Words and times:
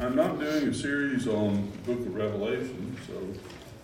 I'm 0.00 0.14
not 0.14 0.38
doing 0.38 0.68
a 0.68 0.74
series 0.74 1.26
on 1.26 1.72
the 1.84 1.92
book 1.92 2.06
of 2.06 2.14
Revelation, 2.14 2.96
so, 3.08 3.14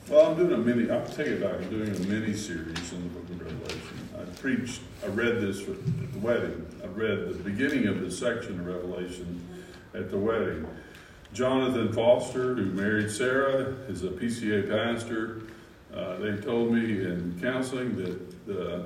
well, 0.09 0.31
I'm 0.31 0.37
doing 0.37 0.53
a 0.53 0.59
mini, 0.59 0.89
I'll 0.89 1.05
tell 1.05 1.27
you 1.27 1.39
about. 1.39 1.55
I'm 1.57 1.69
doing 1.71 1.89
a 1.91 1.99
mini 2.07 2.35
series 2.35 2.93
in 2.93 3.03
the 3.03 3.09
book 3.09 3.29
of 3.31 3.41
Revelation. 3.41 4.09
I 4.17 4.25
preached, 4.37 4.81
I 5.03 5.09
read 5.09 5.41
this 5.41 5.63
at 5.63 6.13
the 6.13 6.19
wedding. 6.21 6.65
I 6.85 6.87
read 6.87 7.31
the 7.31 7.41
beginning 7.43 7.89
of 7.89 8.01
this 8.01 8.17
section 8.17 8.61
of 8.61 8.67
Revelation 8.67 9.45
at 9.93 10.13
the 10.13 10.17
wedding. 10.17 10.69
Jonathan 11.33 11.93
Foster, 11.93 12.55
who 12.55 12.67
married 12.67 13.11
Sarah, 13.11 13.75
is 13.89 14.05
a 14.05 14.11
PCA 14.11 14.69
pastor. 14.71 15.43
Uh, 15.93 16.19
they 16.19 16.37
told 16.37 16.71
me 16.71 17.05
in 17.05 17.37
counseling 17.43 17.97
that 17.97 18.57
uh, 18.57 18.83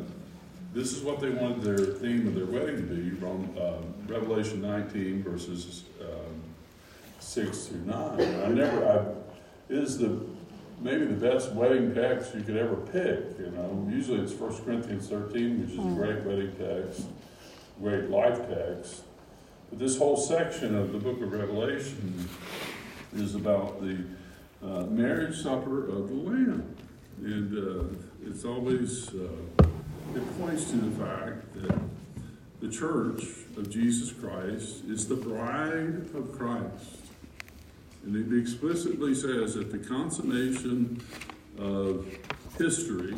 this 0.73 0.95
is 0.95 1.03
what 1.03 1.21
they 1.21 1.29
wanted 1.29 1.61
their 1.61 1.77
theme 1.77 2.27
of 2.27 2.35
their 2.35 2.47
wedding 2.47 2.89
to 2.89 2.95
be 2.95 3.11
from 3.11 3.55
uh, 3.61 3.73
Revelation 4.11 4.63
19 4.63 5.23
verses 5.23 5.85
6 7.29 7.67
through 7.67 7.85
9. 7.85 8.21
I 8.21 8.49
never, 8.49 8.89
I, 8.89 9.73
is 9.73 9.99
the 9.99 10.19
maybe 10.81 11.05
the 11.05 11.29
best 11.29 11.53
wedding 11.53 11.95
text 11.95 12.35
you 12.35 12.43
could 12.43 12.57
ever 12.57 12.77
pick. 12.77 13.39
You 13.39 13.51
know, 13.51 13.87
usually 13.91 14.21
it's 14.21 14.33
1 14.33 14.65
Corinthians 14.65 15.09
13, 15.09 15.61
which 15.61 15.71
is 15.71 15.79
a 15.79 15.95
great 15.95 16.25
wedding 16.25 16.55
text, 16.57 17.07
great 17.81 18.09
life 18.09 18.39
text. 18.49 19.03
But 19.69 19.79
this 19.79 19.99
whole 19.99 20.17
section 20.17 20.75
of 20.75 20.93
the 20.93 20.99
book 20.99 21.21
of 21.21 21.31
Revelation 21.31 22.29
is 23.15 23.35
about 23.35 23.83
the 23.83 24.05
uh, 24.63 24.85
marriage 24.85 25.37
supper 25.37 25.87
of 25.87 26.09
the 26.09 26.15
Lamb. 26.15 26.75
And 27.23 27.59
uh, 27.59 27.97
it's 28.27 28.47
always, 28.47 29.09
uh, 29.09 29.65
it 30.15 30.39
points 30.41 30.71
to 30.71 30.77
the 30.77 31.05
fact 31.05 31.53
that 31.61 31.79
the 32.61 32.69
church 32.71 33.23
of 33.59 33.69
Jesus 33.69 34.13
Christ 34.13 34.85
is 34.89 35.09
the 35.09 35.17
bride 35.17 36.09
of 36.15 36.33
Christ. 36.33 37.08
And 38.09 38.33
it 38.33 38.41
explicitly 38.41 39.15
says 39.15 39.53
that 39.53 39.71
the 39.71 39.77
consummation 39.77 41.03
of 41.59 42.07
history, 42.57 43.13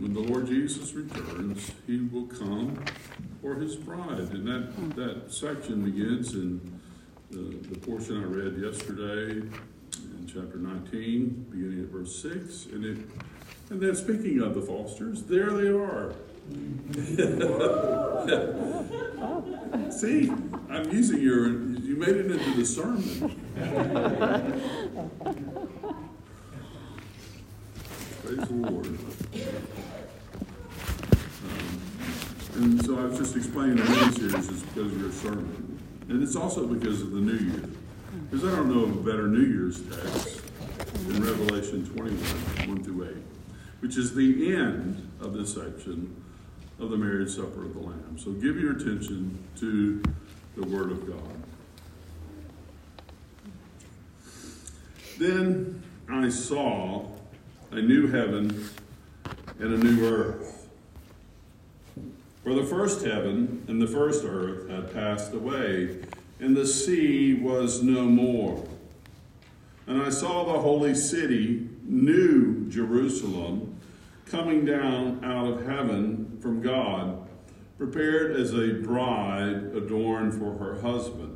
when 0.00 0.14
the 0.14 0.20
Lord 0.20 0.48
Jesus 0.48 0.94
returns, 0.94 1.70
he 1.86 2.00
will 2.00 2.26
come 2.26 2.76
for 3.40 3.54
his 3.54 3.76
bride. 3.76 4.18
And 4.18 4.44
that, 4.48 4.96
that 4.96 5.32
section 5.32 5.84
begins 5.84 6.34
in 6.34 6.80
the, 7.30 7.56
the 7.68 7.78
portion 7.78 8.20
I 8.20 8.24
read 8.24 8.58
yesterday 8.60 9.42
in 9.42 10.26
chapter 10.26 10.56
19, 10.56 11.46
beginning 11.48 11.84
at 11.84 11.90
verse 11.90 12.20
6. 12.20 12.66
And, 12.72 12.84
it, 12.84 12.98
and 13.70 13.80
then 13.80 13.94
speaking 13.94 14.42
of 14.42 14.56
the 14.56 14.60
Fosters, 14.60 15.22
there 15.22 15.50
they 15.50 15.68
are. 15.68 16.16
See, 19.92 20.30
I'm 20.68 20.90
using 20.90 21.22
your, 21.22 21.48
you 21.48 21.94
made 21.96 22.16
it 22.16 22.28
into 22.28 22.54
the 22.56 22.66
sermon. 22.66 23.35
Praise 23.56 23.64
the 28.48 28.54
Lord. 28.54 28.86
Um, 31.42 31.80
and 32.56 32.84
so 32.84 32.98
I 32.98 33.04
was 33.04 33.16
just 33.18 33.34
explaining 33.34 33.76
the 33.76 33.84
mini 33.84 34.12
series 34.12 34.50
is 34.50 34.62
because 34.62 34.92
of 34.92 35.00
your 35.00 35.10
sermon. 35.10 35.78
And 36.10 36.22
it's 36.22 36.36
also 36.36 36.66
because 36.66 37.00
of 37.00 37.12
the 37.12 37.20
New 37.20 37.32
Year. 37.32 37.70
Because 38.30 38.44
I 38.44 38.56
don't 38.56 38.74
know 38.74 38.82
of 38.82 38.90
a 38.94 39.00
better 39.10 39.26
New 39.26 39.46
Year's 39.46 39.80
text 39.88 40.42
than 41.06 41.24
Revelation 41.24 41.86
21, 41.86 42.68
1 42.68 42.84
through 42.84 43.08
8, 43.08 43.16
which 43.80 43.96
is 43.96 44.14
the 44.14 44.54
end 44.54 45.10
of 45.22 45.32
this 45.32 45.54
section 45.54 46.14
of 46.78 46.90
the 46.90 46.96
marriage 46.98 47.30
supper 47.30 47.64
of 47.64 47.72
the 47.72 47.80
Lamb. 47.80 48.18
So 48.18 48.32
give 48.32 48.60
your 48.60 48.72
attention 48.72 49.42
to 49.60 50.02
the 50.56 50.66
Word 50.66 50.90
of 50.92 51.06
God. 51.06 51.35
Then 55.18 55.82
I 56.08 56.28
saw 56.28 57.06
a 57.70 57.80
new 57.80 58.06
heaven 58.08 58.68
and 59.58 59.72
a 59.72 59.78
new 59.78 60.06
earth. 60.06 60.68
For 62.44 62.54
the 62.54 62.64
first 62.64 63.04
heaven 63.04 63.64
and 63.66 63.80
the 63.80 63.86
first 63.86 64.24
earth 64.24 64.68
had 64.68 64.92
passed 64.92 65.32
away, 65.32 65.96
and 66.38 66.54
the 66.54 66.66
sea 66.66 67.34
was 67.34 67.82
no 67.82 68.02
more. 68.02 68.62
And 69.86 70.02
I 70.02 70.10
saw 70.10 70.44
the 70.44 70.60
holy 70.60 70.94
city, 70.94 71.66
New 71.84 72.68
Jerusalem, 72.68 73.80
coming 74.26 74.64
down 74.64 75.24
out 75.24 75.46
of 75.46 75.66
heaven 75.66 76.38
from 76.42 76.60
God, 76.60 77.26
prepared 77.78 78.36
as 78.36 78.52
a 78.52 78.74
bride 78.74 79.72
adorned 79.74 80.34
for 80.34 80.58
her 80.58 80.80
husband. 80.80 81.35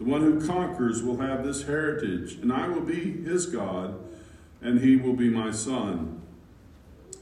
The 0.00 0.06
one 0.06 0.22
who 0.22 0.46
conquers 0.46 1.02
will 1.02 1.18
have 1.18 1.44
this 1.44 1.64
heritage, 1.64 2.38
and 2.40 2.50
I 2.50 2.66
will 2.68 2.80
be 2.80 3.22
his 3.22 3.44
God, 3.44 4.02
and 4.62 4.80
he 4.80 4.96
will 4.96 5.12
be 5.12 5.28
my 5.28 5.50
son. 5.50 6.22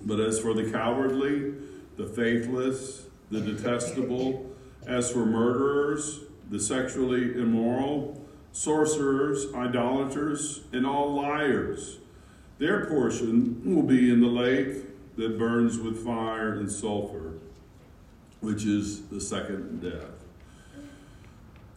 But 0.00 0.20
as 0.20 0.38
for 0.38 0.54
the 0.54 0.70
cowardly, 0.70 1.54
the 1.96 2.06
faithless, 2.06 3.06
the 3.32 3.40
detestable, 3.40 4.54
as 4.86 5.10
for 5.10 5.26
murderers, 5.26 6.20
the 6.50 6.60
sexually 6.60 7.34
immoral, 7.34 8.24
sorcerers, 8.52 9.52
idolaters, 9.54 10.60
and 10.72 10.86
all 10.86 11.12
liars, 11.14 11.98
their 12.58 12.86
portion 12.86 13.60
will 13.74 13.82
be 13.82 14.08
in 14.08 14.20
the 14.20 14.28
lake 14.28 15.16
that 15.16 15.36
burns 15.36 15.78
with 15.78 16.04
fire 16.04 16.52
and 16.54 16.70
sulfur, 16.70 17.32
which 18.40 18.64
is 18.64 19.02
the 19.08 19.20
second 19.20 19.82
death. 19.82 20.17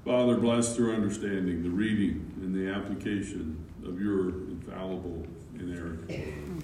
Father, 0.06 0.36
bless 0.36 0.76
through 0.76 0.96
understanding 0.96 1.62
the 1.62 1.70
reading 1.70 2.34
and 2.42 2.56
the 2.56 2.74
application 2.74 3.64
of 3.86 4.02
your 4.02 4.30
infallible, 4.30 5.28
inerrant 5.54 6.10
word. 6.10 6.64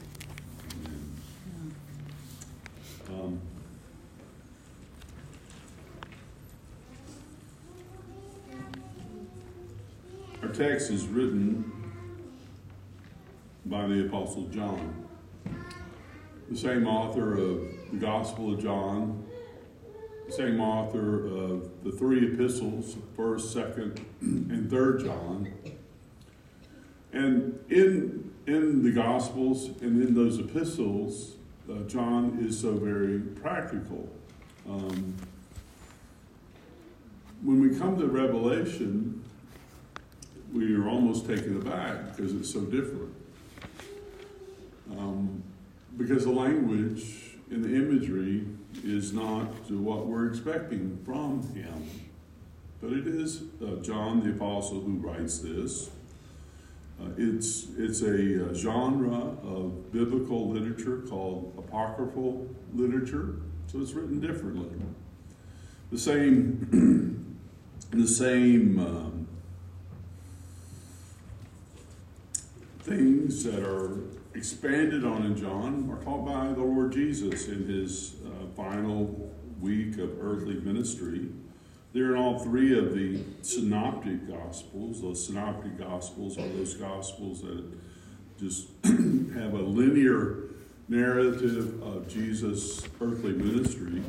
Um, 3.09 3.39
our 10.41 10.49
text 10.49 10.89
is 10.89 11.05
written 11.05 11.71
by 13.67 13.85
the 13.85 14.07
Apostle 14.07 14.47
John, 14.47 15.05
the 16.49 16.57
same 16.57 16.87
author 16.87 17.33
of 17.33 17.61
the 17.91 17.97
Gospel 17.97 18.55
of 18.55 18.61
John, 18.63 19.26
same 20.29 20.59
author 20.59 21.25
of 21.27 21.83
the 21.83 21.91
three 21.91 22.33
epistles, 22.33 22.97
first, 23.15 23.53
second, 23.53 24.05
and 24.21 24.69
third 24.69 25.03
John. 25.03 25.53
And 27.13 27.59
in 27.69 28.31
in 28.45 28.83
the 28.83 28.91
Gospels 28.91 29.67
and 29.81 30.01
in 30.01 30.13
those 30.13 30.39
epistles, 30.39 31.35
uh, 31.69 31.79
John 31.83 32.37
is 32.39 32.59
so 32.59 32.73
very 32.73 33.19
practical. 33.19 34.09
Um, 34.69 35.15
when 37.41 37.59
we 37.59 37.77
come 37.77 37.97
to 37.97 38.07
Revelation, 38.07 39.23
we 40.53 40.75
are 40.75 40.87
almost 40.87 41.27
taken 41.27 41.57
aback 41.57 42.15
because 42.15 42.33
it's 42.33 42.51
so 42.51 42.61
different. 42.61 43.13
Um, 44.97 45.43
because 45.97 46.23
the 46.23 46.31
language 46.31 47.35
and 47.51 47.63
the 47.63 47.75
imagery 47.75 48.45
is 48.83 49.13
not 49.13 49.69
what 49.69 50.07
we're 50.07 50.27
expecting 50.27 50.99
from 51.05 51.41
him. 51.53 51.89
But 52.81 52.93
it 52.93 53.07
is 53.07 53.43
uh, 53.61 53.81
John 53.81 54.23
the 54.23 54.31
Apostle 54.31 54.81
who 54.81 54.93
writes 54.95 55.39
this. 55.39 55.89
Uh, 57.01 57.09
it's, 57.17 57.67
it's 57.77 58.01
a 58.01 58.49
uh, 58.49 58.53
genre 58.53 59.35
of 59.43 59.91
biblical 59.91 60.49
literature 60.49 61.03
called 61.07 61.53
apocryphal 61.57 62.47
literature, 62.73 63.35
so 63.67 63.81
it's 63.81 63.93
written 63.93 64.19
differently. 64.19 64.69
The 65.91 65.97
same, 65.97 67.39
the 67.91 68.07
same 68.07 68.79
um, 68.79 69.27
things 72.79 73.43
that 73.43 73.63
are 73.63 73.99
expanded 74.37 75.03
on 75.03 75.25
in 75.25 75.35
John 75.35 75.89
are 75.91 76.03
taught 76.03 76.23
by 76.23 76.53
the 76.53 76.61
Lord 76.61 76.91
Jesus 76.93 77.47
in 77.47 77.67
his 77.67 78.17
uh, 78.23 78.45
final 78.55 79.33
week 79.59 79.97
of 79.97 80.11
earthly 80.21 80.59
ministry. 80.59 81.29
They're 81.91 82.13
in 82.13 82.21
all 82.21 82.37
three 82.37 82.77
of 82.77 82.93
the 82.93 83.19
synoptic 83.41 84.27
gospels. 84.27 85.01
Those 85.01 85.25
synoptic 85.25 85.79
gospels 85.79 86.37
are 86.37 86.47
those 86.49 86.75
gospels 86.75 87.41
that 87.41 87.65
just 88.39 88.67
have 88.83 89.53
a 89.55 89.61
linear 89.61 90.43
narrative 90.87 91.81
of 91.81 92.07
Jesus' 92.07 92.83
earthly 93.01 93.33
ministry. 93.33 94.03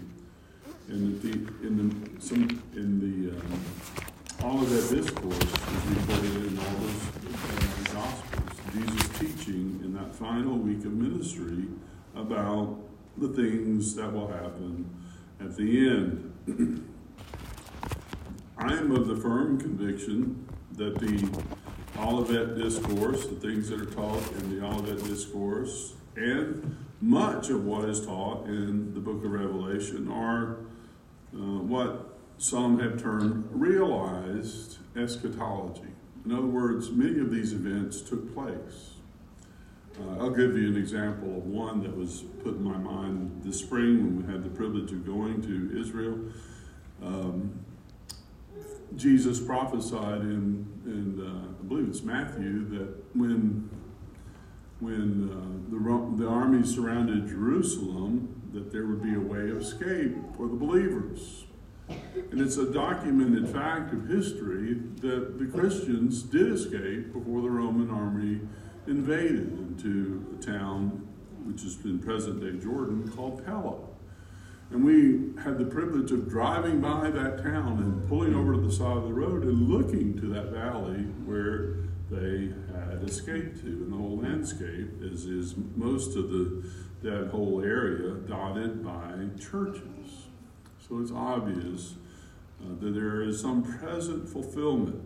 And 0.89 1.23
the, 1.23 1.67
in 1.67 1.77
the, 1.79 2.21
some, 2.21 2.63
in 2.75 3.01
the 3.01 3.39
um, 3.39 4.53
Olivet 4.53 4.91
Discourse 4.91 5.37
is 5.37 5.85
recorded 5.87 6.53
in 6.53 6.59
all 6.59 6.77
those 6.81 7.09
uh, 7.09 7.95
gospels. 7.95 8.29
Jesus 8.73 9.09
teaching 9.19 9.81
in 9.83 9.95
final 10.15 10.57
week 10.57 10.85
of 10.85 10.93
ministry 10.93 11.67
about 12.15 12.79
the 13.17 13.29
things 13.29 13.95
that 13.97 14.13
will 14.13 14.29
happen 14.29 14.89
at 15.41 15.57
the 15.57 15.89
end. 15.89 16.85
I 18.59 18.73
am 18.73 18.91
of 18.93 19.07
the 19.07 19.17
firm 19.17 19.61
conviction 19.61 20.47
that 20.73 20.99
the 20.99 21.29
Olivet 21.99 22.57
Discourse, 22.57 23.27
the 23.27 23.37
things 23.37 23.69
that 23.71 23.81
are 23.81 23.87
taught 23.87 24.23
in 24.33 24.59
the 24.59 24.65
Olivet 24.65 25.05
Discourse, 25.05 25.95
and 26.17 26.77
much 27.01 27.51
of 27.51 27.65
what 27.65 27.89
is 27.89 28.05
taught 28.05 28.47
in 28.47 28.95
the 28.95 29.01
book 29.01 29.25
of 29.25 29.31
Revelation 29.31 30.11
are 30.11 30.59
uh, 31.35 31.39
what 31.39 32.19
some 32.39 32.81
have 32.81 33.01
termed 33.01 33.49
realized 33.51 34.79
eschatology. 34.97 35.93
In 36.25 36.33
other 36.33 36.47
words, 36.47 36.91
many 36.91 37.21
of 37.21 37.31
these 37.31 37.53
events 37.53 38.01
took 38.01 38.35
place. 38.35 38.98
Uh, 40.01 40.21
I'll 40.21 40.31
give 40.31 40.57
you 40.57 40.69
an 40.69 40.77
example 40.77 41.37
of 41.37 41.45
one 41.45 41.83
that 41.83 41.97
was 41.97 42.23
put 42.43 42.55
in 42.55 42.63
my 42.63 42.77
mind 42.77 43.43
this 43.45 43.59
spring 43.59 44.05
when 44.05 44.27
we 44.27 44.33
had 44.33 44.43
the 44.43 44.49
privilege 44.49 44.93
of 44.93 45.05
going 45.05 45.43
to 45.43 45.81
Israel. 45.81 46.19
Um, 47.03 47.65
Jesus 48.97 49.41
prophesied 49.41 50.21
in, 50.21 50.67
in 50.87 51.21
uh, 51.21 51.61
I 51.61 51.67
believe 51.67 51.89
it's 51.89 52.03
Matthew, 52.03 52.69
that 52.71 52.95
when 53.15 53.71
when 54.81 55.29
uh, 55.29 55.71
the, 55.71 56.23
the 56.23 56.29
army 56.29 56.65
surrounded 56.65 57.27
Jerusalem, 57.27 58.41
that 58.53 58.71
there 58.71 58.87
would 58.87 59.03
be 59.03 59.15
a 59.15 59.21
way 59.21 59.51
of 59.51 59.59
escape 59.59 60.17
for 60.37 60.47
the 60.47 60.55
believers. 60.55 61.45
And 62.31 62.41
it's 62.41 62.59
a 62.59 62.71
documented 62.71 63.49
fact 63.49 63.93
of 63.93 64.09
history 64.09 64.75
that 65.01 65.39
the 65.39 65.47
Christians 65.47 66.23
did 66.23 66.53
escape 66.53 67.13
before 67.13 67.43
the 67.43 67.51
Roman 67.51 67.91
army 67.91 68.41
invaded 68.89 69.53
into 69.53 70.37
a 70.39 70.43
town 70.43 71.07
which 71.45 71.63
has 71.63 71.77
been 71.77 71.99
present 71.99 72.41
day 72.41 72.63
Jordan 72.63 73.11
called 73.15 73.45
Pella. 73.45 73.77
And 74.71 74.85
we 74.85 75.41
had 75.43 75.57
the 75.57 75.65
privilege 75.65 76.11
of 76.11 76.29
driving 76.29 76.81
by 76.81 77.11
that 77.11 77.43
town 77.43 77.79
and 77.79 78.07
pulling 78.09 78.35
over 78.35 78.55
to 78.55 78.61
the 78.61 78.73
side 78.73 78.99
of 78.99 79.05
the 79.05 79.15
road 79.15 79.45
and 79.45 79.69
looking 79.69 80.19
to 80.21 80.27
that 80.27 80.51
valley 80.51 81.05
where 81.25 81.77
they 82.11 82.53
had 82.75 83.03
escaped 83.03 83.61
to. 83.61 83.67
And 83.67 83.93
the 83.93 83.97
whole 83.97 84.19
landscape 84.19 85.01
is, 85.01 85.25
is 85.25 85.55
most 85.77 86.17
of 86.17 86.31
the 86.31 86.71
that 87.03 87.29
whole 87.29 87.63
area 87.63 88.15
dotted 88.15 88.85
by 88.85 89.29
churches. 89.39 90.27
So 90.87 91.01
it's 91.01 91.13
obvious 91.13 91.95
uh, 92.61 92.75
that 92.81 92.91
there 92.91 93.23
is 93.23 93.41
some 93.41 93.63
present 93.63 94.29
fulfillment. 94.29 95.01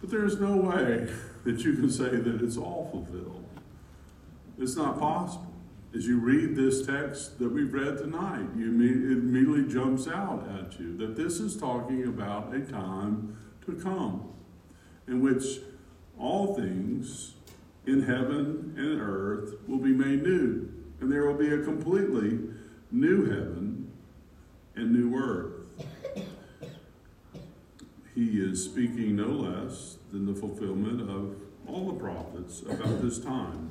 But 0.00 0.10
there 0.10 0.24
is 0.24 0.40
no 0.40 0.56
way 0.56 1.08
that 1.46 1.64
you 1.64 1.74
can 1.74 1.88
say 1.88 2.08
that 2.08 2.42
it's 2.42 2.56
all 2.56 2.88
fulfilled. 2.90 3.44
It's 4.58 4.74
not 4.74 4.98
possible. 4.98 5.54
As 5.94 6.04
you 6.04 6.18
read 6.18 6.56
this 6.56 6.84
text 6.84 7.38
that 7.38 7.48
we've 7.48 7.72
read 7.72 7.98
tonight, 7.98 8.48
you 8.56 8.66
it 8.74 9.18
immediately 9.18 9.72
jumps 9.72 10.08
out 10.08 10.44
at 10.58 10.78
you 10.80 10.96
that 10.98 11.14
this 11.14 11.38
is 11.38 11.56
talking 11.56 12.08
about 12.08 12.52
a 12.52 12.60
time 12.60 13.38
to 13.64 13.72
come 13.72 14.28
in 15.06 15.22
which 15.22 15.60
all 16.18 16.56
things 16.56 17.34
in 17.86 18.02
heaven 18.02 18.74
and 18.76 19.00
earth 19.00 19.54
will 19.68 19.78
be 19.78 19.92
made 19.92 20.24
new, 20.24 20.68
and 21.00 21.10
there 21.10 21.26
will 21.26 21.38
be 21.38 21.54
a 21.54 21.62
completely 21.62 22.40
new 22.90 23.24
heaven 23.24 23.92
and 24.74 24.92
new 24.92 25.16
earth. 25.16 25.52
He 28.16 28.40
is 28.40 28.64
speaking 28.64 29.14
no 29.14 29.28
less 29.28 29.98
than 30.16 30.24
the 30.24 30.34
fulfillment 30.34 31.02
of 31.02 31.36
all 31.68 31.92
the 31.92 32.00
prophets 32.00 32.62
about 32.62 33.02
this 33.02 33.18
time. 33.18 33.68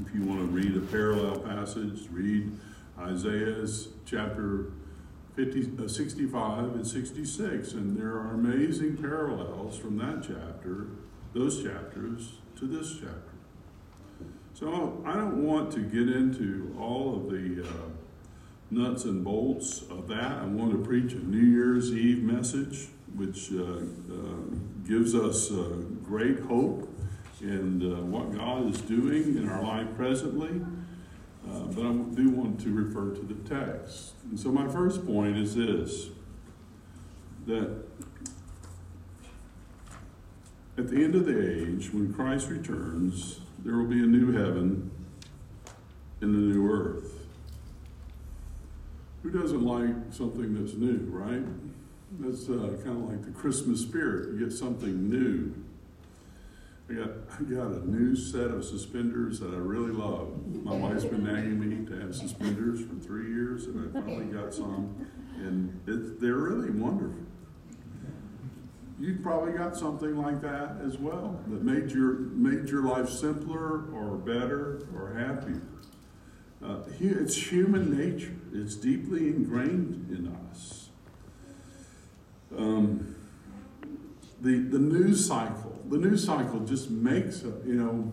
If 0.00 0.14
you 0.14 0.22
want 0.22 0.40
to 0.40 0.46
read 0.46 0.76
a 0.76 0.86
parallel 0.86 1.40
passage, 1.40 2.06
read 2.12 2.52
Isaiah's 2.96 3.88
chapter 4.06 4.70
50, 5.34 5.84
uh, 5.84 5.88
65 5.88 6.64
and 6.74 6.86
66, 6.86 7.72
and 7.72 7.98
there 7.98 8.12
are 8.12 8.34
amazing 8.34 8.98
parallels 8.98 9.76
from 9.76 9.98
that 9.98 10.22
chapter, 10.22 10.90
those 11.34 11.62
chapters, 11.62 12.34
to 12.56 12.66
this 12.66 12.92
chapter. 12.94 13.22
So 14.54 15.02
I 15.04 15.14
don't 15.14 15.44
want 15.44 15.72
to 15.72 15.80
get 15.80 16.08
into 16.08 16.76
all 16.78 17.16
of 17.16 17.30
the 17.30 17.66
uh, 17.68 17.88
nuts 18.70 19.04
and 19.04 19.24
bolts 19.24 19.82
of 19.90 20.06
that. 20.06 20.38
I 20.38 20.44
want 20.44 20.70
to 20.72 20.78
preach 20.78 21.12
a 21.14 21.18
New 21.18 21.38
Year's 21.38 21.92
Eve 21.92 22.22
message, 22.22 22.88
which 23.14 23.50
uh, 23.52 23.62
uh, 23.62 24.86
gives 24.86 25.14
us 25.14 25.50
uh, 25.50 25.82
great 26.04 26.40
hope 26.40 26.88
in 27.40 28.10
what 28.10 28.36
God 28.36 28.68
is 28.72 28.80
doing 28.80 29.36
in 29.36 29.48
our 29.48 29.62
life 29.62 29.86
presently. 29.96 30.60
But 31.44 31.86
I 31.86 31.92
do 31.92 32.30
want 32.30 32.60
to 32.60 32.70
refer 32.70 33.14
to 33.14 33.22
the 33.22 33.48
text. 33.48 34.14
And 34.24 34.38
so 34.38 34.50
my 34.50 34.68
first 34.68 35.06
point 35.06 35.36
is 35.36 35.54
this 35.54 36.08
that 37.46 37.84
at 40.76 40.88
the 40.88 41.02
end 41.02 41.14
of 41.14 41.24
the 41.26 41.38
age, 41.38 41.92
when 41.92 42.12
Christ 42.12 42.48
returns, 42.48 43.40
there 43.64 43.76
will 43.76 43.86
be 43.86 44.00
a 44.02 44.06
new 44.06 44.32
heaven 44.32 44.90
and 46.20 46.34
a 46.34 46.38
new 46.38 46.70
earth. 46.70 47.26
Who 49.22 49.30
doesn't 49.30 49.62
like 49.62 49.94
something 50.10 50.54
that's 50.54 50.74
new, 50.74 51.08
right? 51.10 51.42
That's 52.12 52.48
uh, 52.48 52.78
kind 52.84 53.04
of 53.04 53.10
like 53.10 53.22
the 53.24 53.32
Christmas 53.32 53.82
spirit. 53.82 54.32
You 54.32 54.46
get 54.46 54.52
something 54.52 55.08
new. 55.08 55.54
I 56.90 56.94
got, 56.94 57.10
I 57.38 57.42
got 57.42 57.66
a 57.66 57.90
new 57.90 58.16
set 58.16 58.50
of 58.50 58.64
suspenders 58.64 59.40
that 59.40 59.52
I 59.52 59.58
really 59.58 59.92
love. 59.92 60.30
My 60.64 60.74
wife's 60.74 61.04
been 61.04 61.24
nagging 61.24 61.60
me 61.60 61.84
to 61.84 62.00
have 62.00 62.14
suspenders 62.14 62.80
for 62.80 62.94
three 62.94 63.28
years, 63.28 63.66
and 63.66 63.94
I 63.94 64.00
finally 64.00 64.24
got 64.24 64.54
some, 64.54 65.06
and 65.36 65.78
it, 65.86 66.18
they're 66.18 66.34
really 66.34 66.70
wonderful. 66.70 67.24
You 68.98 69.18
probably 69.22 69.52
got 69.52 69.76
something 69.76 70.16
like 70.16 70.40
that 70.40 70.78
as 70.82 70.96
well 70.98 71.38
that 71.48 71.62
made 71.62 71.92
your 71.92 72.14
made 72.14 72.68
your 72.68 72.82
life 72.82 73.08
simpler 73.08 73.84
or 73.92 74.16
better 74.16 74.88
or 74.94 75.14
happier. 75.14 75.62
Uh, 76.64 76.78
it's 76.98 77.36
human 77.36 77.96
nature. 77.96 78.34
It's 78.52 78.74
deeply 78.74 79.28
ingrained 79.28 80.10
in 80.10 80.34
us. 80.50 80.87
Um, 82.56 83.14
the 84.40 84.58
the 84.58 84.78
news 84.78 85.26
cycle, 85.26 85.78
the 85.88 85.98
news 85.98 86.24
cycle 86.24 86.60
just 86.60 86.90
makes 86.90 87.42
you 87.42 87.74
know. 87.74 88.12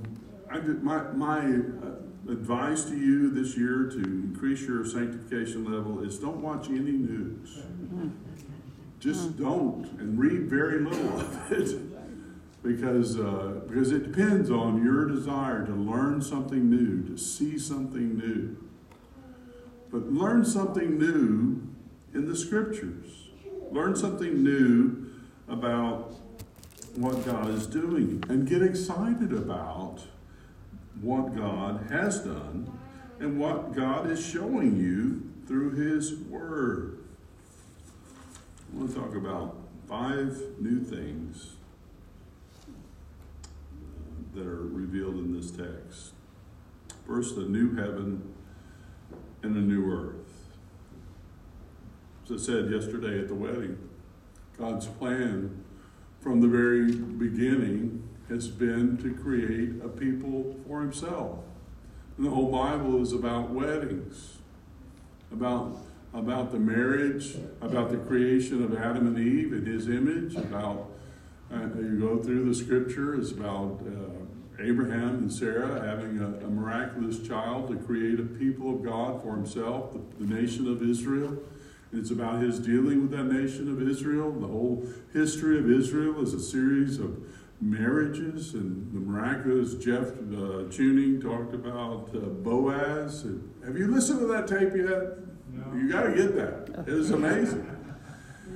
I 0.49 0.59
did, 0.59 0.83
my 0.83 1.01
my 1.11 1.39
uh, 1.39 2.31
advice 2.31 2.85
to 2.85 2.97
you 2.97 3.29
this 3.29 3.57
year 3.57 3.89
to 3.89 3.97
increase 3.97 4.61
your 4.61 4.85
sanctification 4.85 5.65
level 5.65 6.03
is 6.03 6.17
don't 6.17 6.41
watch 6.41 6.69
any 6.69 6.91
news. 6.91 7.59
Just 8.99 9.37
don't, 9.37 9.85
and 9.99 10.17
read 10.17 10.49
very 10.49 10.79
little 10.79 11.19
of 11.19 11.51
it 11.51 11.79
because, 12.63 13.19
uh, 13.19 13.61
because 13.67 13.91
it 13.91 14.11
depends 14.11 14.49
on 14.49 14.83
your 14.83 15.05
desire 15.05 15.63
to 15.63 15.73
learn 15.73 16.21
something 16.21 16.69
new, 16.69 17.03
to 17.03 17.15
see 17.15 17.59
something 17.59 18.17
new. 18.17 18.57
But 19.91 20.11
learn 20.11 20.43
something 20.43 20.97
new 20.97 21.61
in 22.15 22.27
the 22.27 22.35
scriptures. 22.35 23.24
Learn 23.71 23.95
something 23.95 24.43
new 24.43 25.11
about 25.47 26.13
what 26.95 27.25
God 27.25 27.49
is 27.49 27.67
doing 27.67 28.23
and 28.29 28.47
get 28.47 28.61
excited 28.61 29.33
about 29.33 29.99
what 31.01 31.35
God 31.35 31.87
has 31.89 32.19
done 32.19 32.71
and 33.19 33.39
what 33.39 33.75
God 33.75 34.09
is 34.09 34.25
showing 34.25 34.77
you 34.77 35.29
through 35.47 35.71
His 35.71 36.15
Word. 36.15 37.03
I 38.73 38.77
want 38.77 38.93
to 38.93 38.99
talk 38.99 39.15
about 39.15 39.57
five 39.87 40.41
new 40.59 40.81
things 40.81 41.53
that 44.33 44.45
are 44.45 44.67
revealed 44.67 45.15
in 45.15 45.39
this 45.39 45.51
text. 45.51 46.11
First, 47.07 47.37
a 47.37 47.41
new 47.41 47.75
heaven 47.75 48.33
and 49.43 49.55
a 49.55 49.59
new. 49.59 49.84
As 52.25 52.31
I 52.31 52.43
said 52.43 52.71
yesterday 52.71 53.19
at 53.19 53.27
the 53.27 53.35
wedding, 53.35 53.77
God's 54.57 54.87
plan 54.87 55.63
from 56.21 56.41
the 56.41 56.47
very 56.47 56.91
beginning 56.91 58.01
has 58.29 58.47
been 58.47 58.97
to 58.97 59.13
create 59.13 59.73
a 59.83 59.89
people 59.89 60.55
for 60.67 60.81
Himself. 60.81 61.37
And 62.17 62.25
the 62.25 62.31
whole 62.31 62.51
Bible 62.51 62.99
is 62.99 63.13
about 63.13 63.51
weddings, 63.51 64.37
about, 65.31 65.77
about 66.15 66.51
the 66.51 66.57
marriage, 66.57 67.35
about 67.61 67.91
the 67.91 67.97
creation 67.97 68.63
of 68.63 68.75
Adam 68.75 69.05
and 69.05 69.19
Eve 69.19 69.53
in 69.53 69.67
His 69.67 69.87
image, 69.87 70.35
about, 70.35 70.89
uh, 71.53 71.59
you 71.75 71.99
go 71.99 72.23
through 72.23 72.45
the 72.45 72.55
scripture, 72.55 73.13
it's 73.13 73.29
about 73.29 73.81
uh, 73.85 74.63
Abraham 74.63 75.09
and 75.09 75.31
Sarah 75.31 75.85
having 75.85 76.17
a, 76.17 76.43
a, 76.43 76.49
miraculous 76.49 77.19
child 77.19 77.67
to 77.67 77.75
create 77.75 78.19
a 78.19 78.23
people 78.23 78.73
of 78.73 78.83
God 78.83 79.21
for 79.21 79.35
Himself, 79.35 79.93
the, 79.93 80.25
the 80.25 80.33
nation 80.33 80.67
of 80.67 80.81
Israel. 80.81 81.37
It's 81.95 82.11
about 82.11 82.41
his 82.41 82.59
dealing 82.59 83.03
with 83.03 83.11
that 83.11 83.25
nation 83.25 83.71
of 83.71 83.81
Israel. 83.87 84.31
The 84.31 84.47
whole 84.47 84.85
history 85.13 85.57
of 85.57 85.71
Israel 85.71 86.21
is 86.21 86.33
a 86.33 86.41
series 86.41 86.99
of 86.99 87.17
marriages 87.61 88.53
and 88.53 88.93
the 88.93 88.99
miraculous 88.99 89.75
Jeff 89.75 90.09
uh, 90.09 90.69
Tuning 90.69 91.21
talked 91.21 91.53
about 91.53 92.09
uh, 92.13 92.19
Boaz. 92.19 93.23
And 93.23 93.49
have 93.65 93.77
you 93.77 93.87
listened 93.87 94.19
to 94.19 94.27
that 94.27 94.47
tape 94.47 94.75
yet? 94.75 95.19
No. 95.53 95.73
You 95.73 95.89
got 95.89 96.03
to 96.03 96.13
get 96.13 96.35
that. 96.35 96.85
It 96.85 96.93
was 96.93 97.11
amazing. 97.11 97.65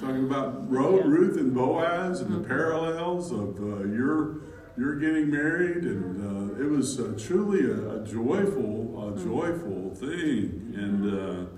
Talking 0.00 0.24
about 0.24 0.68
Ruth 0.70 1.36
and 1.36 1.54
Boaz 1.54 2.20
and 2.20 2.34
the 2.34 2.48
parallels 2.48 3.30
of 3.30 3.60
uh, 3.60 3.84
your 3.84 4.40
you're 4.76 4.96
getting 4.96 5.30
married, 5.30 5.84
and 5.84 6.56
uh, 6.56 6.62
it 6.62 6.66
was 6.66 6.98
uh, 6.98 7.12
truly 7.18 7.66
a, 7.70 8.00
a, 8.00 8.06
joyful, 8.06 9.12
a 9.12 9.22
joyful 9.22 9.94
thing, 9.94 10.72
and 10.74 11.50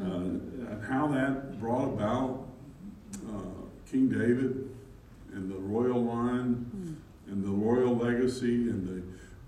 uh, 0.00 0.86
how 0.88 1.06
that 1.08 1.60
brought 1.60 1.88
about 1.88 2.48
uh, 3.28 3.66
King 3.90 4.08
David 4.08 4.70
and 5.32 5.50
the 5.50 5.58
royal 5.58 6.02
line 6.02 6.66
mm. 6.74 7.32
and 7.32 7.44
the 7.44 7.50
royal 7.50 7.96
legacy 7.96 8.68
and 8.70 8.88
the 8.88 9.02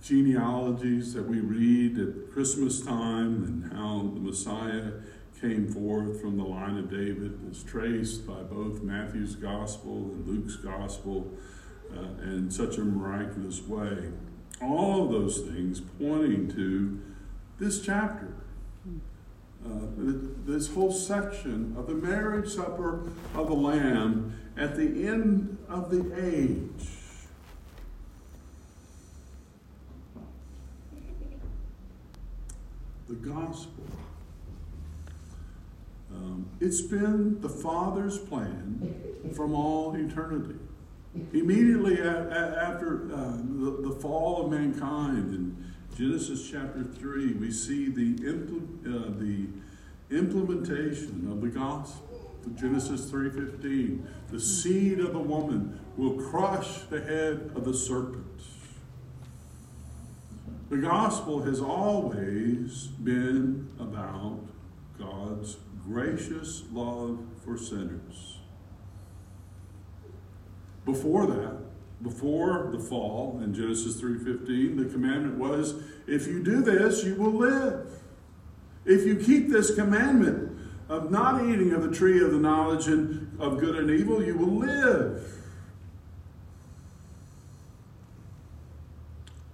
genealogies 0.04 1.14
that 1.14 1.26
we 1.26 1.40
read 1.40 1.98
at 1.98 2.30
Christmas 2.32 2.82
time 2.82 3.42
and 3.44 3.72
how 3.72 4.10
the 4.14 4.20
Messiah 4.20 4.92
came 5.40 5.66
forth 5.66 6.20
from 6.20 6.36
the 6.36 6.44
line 6.44 6.78
of 6.78 6.90
David 6.90 7.38
is 7.50 7.62
traced 7.62 8.26
by 8.26 8.42
both 8.42 8.82
Matthew's 8.82 9.34
gospel 9.34 10.10
and 10.12 10.26
Luke's 10.26 10.56
gospel 10.56 11.32
uh, 11.94 12.22
in 12.22 12.50
such 12.50 12.76
a 12.76 12.82
miraculous 12.82 13.62
way. 13.62 14.10
All 14.62 15.04
of 15.04 15.10
those 15.10 15.40
things 15.40 15.80
pointing 15.80 16.50
to 16.54 17.00
this 17.58 17.80
chapter. 17.80 18.34
Uh, 19.64 19.70
this 20.44 20.68
whole 20.74 20.92
section 20.92 21.74
of 21.78 21.86
the 21.86 21.94
marriage 21.94 22.48
supper 22.50 23.08
of 23.34 23.46
the 23.48 23.54
Lamb 23.54 24.38
at 24.58 24.76
the 24.76 25.06
end 25.06 25.56
of 25.68 25.90
the 25.90 26.12
age. 26.22 26.88
The 33.08 33.14
gospel. 33.14 33.84
Um, 36.12 36.46
it's 36.60 36.80
been 36.80 37.40
the 37.40 37.48
Father's 37.48 38.18
plan 38.18 38.94
from 39.34 39.54
all 39.54 39.94
eternity. 39.94 40.54
Immediately 41.32 41.98
a- 42.00 42.28
a- 42.28 42.62
after 42.62 43.12
uh, 43.12 43.36
the, 43.36 43.88
the 43.88 43.96
fall 44.00 44.44
of 44.46 44.50
mankind 44.50 45.34
in 45.34 45.73
Genesis 45.96 46.50
chapter 46.50 46.82
3, 46.82 47.34
we 47.34 47.52
see 47.52 47.88
the, 47.88 48.16
impl- 48.16 48.84
uh, 48.84 49.10
the 49.18 49.46
implementation 50.16 51.28
of 51.30 51.40
the 51.40 51.48
gospel. 51.48 52.14
Genesis 52.56 53.10
3:15, 53.10 54.06
the 54.30 54.40
seed 54.40 55.00
of 55.00 55.12
the 55.12 55.18
woman 55.18 55.80
will 55.96 56.14
crush 56.14 56.82
the 56.90 57.00
head 57.00 57.50
of 57.54 57.64
the 57.64 57.72
serpent. 57.72 58.26
The 60.68 60.78
gospel 60.78 61.42
has 61.42 61.60
always 61.60 62.86
been 62.86 63.70
about 63.78 64.40
God's 64.98 65.56
gracious 65.84 66.64
love 66.72 67.18
for 67.44 67.56
sinners. 67.56 68.38
Before 70.84 71.26
that, 71.26 71.56
before 72.02 72.68
the 72.72 72.78
fall 72.78 73.40
in 73.42 73.54
Genesis 73.54 74.00
3:15, 74.00 74.76
the 74.76 74.84
commandment 74.86 75.38
was 75.38 75.74
if 76.06 76.26
you 76.26 76.42
do 76.42 76.60
this, 76.60 77.04
you 77.04 77.14
will 77.14 77.32
live. 77.32 77.86
If 78.84 79.06
you 79.06 79.16
keep 79.16 79.48
this 79.48 79.74
commandment, 79.74 80.54
of 80.88 81.10
not 81.10 81.44
eating 81.44 81.72
of 81.72 81.82
the 81.82 81.94
tree 81.94 82.22
of 82.22 82.32
the 82.32 82.38
knowledge 82.38 82.88
of 82.88 83.58
good 83.58 83.76
and 83.76 83.90
evil, 83.90 84.22
you 84.22 84.36
will 84.36 84.58
live. 84.58 85.30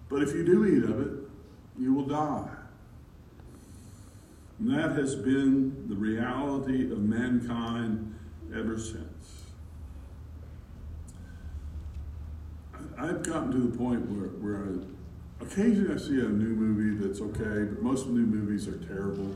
But 0.08 0.22
if 0.22 0.34
you 0.34 0.44
do 0.44 0.66
eat 0.66 0.82
of 0.82 1.00
it, 1.00 1.12
you 1.78 1.94
will 1.94 2.06
die. 2.06 2.48
And 4.58 4.70
that 4.74 4.92
has 4.96 5.14
been 5.14 5.88
the 5.88 5.94
reality 5.94 6.90
of 6.90 6.98
mankind 6.98 8.14
ever 8.54 8.78
since. 8.78 9.09
I've 13.00 13.22
gotten 13.22 13.50
to 13.52 13.58
the 13.58 13.78
point 13.78 14.02
where, 14.10 14.28
where 14.28 14.64
I, 14.66 15.44
occasionally 15.44 15.94
I 15.94 15.96
see 15.96 16.20
a 16.20 16.28
new 16.28 16.54
movie 16.54 17.02
that's 17.02 17.20
okay, 17.22 17.64
but 17.64 17.82
most 17.82 18.06
new 18.06 18.26
movies 18.26 18.68
are 18.68 18.76
terrible. 18.76 19.34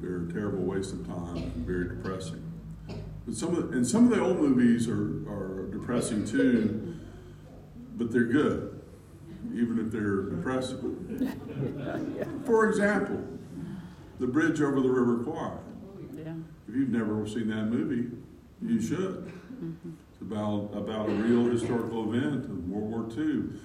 They're 0.00 0.24
a 0.24 0.32
terrible 0.32 0.64
waste 0.64 0.92
of 0.92 1.06
time, 1.06 1.36
and 1.36 1.54
very 1.64 1.88
depressing. 1.88 2.42
But 3.24 3.34
some 3.36 3.56
of 3.56 3.70
the, 3.70 3.76
and 3.76 3.86
some 3.86 4.10
of 4.10 4.18
the 4.18 4.20
old 4.20 4.40
movies 4.40 4.88
are, 4.88 5.22
are 5.30 5.68
depressing 5.70 6.26
too, 6.26 6.96
but 7.96 8.10
they're 8.10 8.24
good, 8.24 8.82
even 9.54 9.78
if 9.78 9.92
they're 9.92 10.22
depressing. 10.22 11.32
For 12.44 12.68
example, 12.68 13.22
The 14.18 14.26
Bridge 14.26 14.60
Over 14.60 14.80
the 14.80 14.90
River 14.90 15.22
Kwai. 15.22 15.52
If 16.68 16.74
you've 16.74 16.88
never 16.88 17.26
seen 17.28 17.48
that 17.48 17.66
movie, 17.66 18.10
you 18.60 18.80
should. 18.82 19.30
Mm-hmm. 19.62 19.90
About, 20.22 20.70
about 20.74 21.08
a 21.08 21.12
real 21.12 21.50
historical 21.50 22.14
event 22.14 22.44
of 22.44 22.68
World 22.68 22.90
War 22.90 23.08
II 23.16 23.58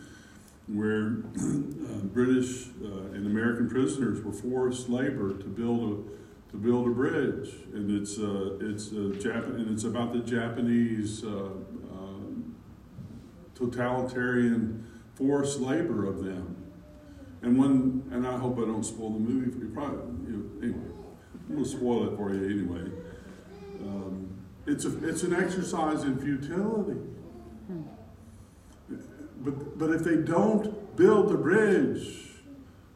where 0.68 1.24
uh, 1.38 2.04
British 2.08 2.68
uh, 2.84 3.14
and 3.14 3.26
American 3.26 3.70
prisoners 3.70 4.22
were 4.22 4.34
forced 4.34 4.90
labor 4.90 5.38
to 5.38 5.46
build 5.46 5.94
a 5.94 6.28
to 6.52 6.56
build 6.56 6.88
a 6.88 6.92
bridge, 6.92 7.50
and 7.74 7.92
it's 7.92 8.18
uh, 8.18 8.58
it's 8.62 8.90
Jap- 8.90 9.56
and 9.56 9.70
it's 9.72 9.84
about 9.84 10.14
the 10.14 10.20
Japanese 10.20 11.24
uh, 11.24 11.50
um, 11.92 12.56
totalitarian 13.54 14.86
forced 15.16 15.60
labor 15.60 16.06
of 16.06 16.24
them. 16.24 16.56
And 17.42 17.58
when 17.58 18.04
and 18.12 18.26
I 18.26 18.38
hope 18.38 18.58
I 18.58 18.62
don't 18.62 18.84
spoil 18.84 19.12
the 19.12 19.20
movie 19.20 19.52
for 19.52 19.60
you. 19.60 19.72
Probably 19.74 20.32
you 20.32 20.38
know, 20.38 20.64
anyway. 20.64 20.92
I'm 21.50 21.56
gonna 21.56 21.66
spoil 21.68 22.12
it 22.12 22.18
for 22.18 22.34
you 22.34 22.46
anyway. 22.46 22.92
Um, 23.82 24.27
it's 24.68 24.86
a 24.86 25.08
it's 25.08 25.24
an 25.24 25.34
exercise 25.34 26.04
in 26.04 26.20
futility. 26.20 27.00
But, 29.40 29.78
but 29.78 29.92
if 29.92 30.04
they 30.04 30.18
don't 30.18 30.96
build 30.98 31.30
the 31.30 31.38
bridge, 31.38 32.28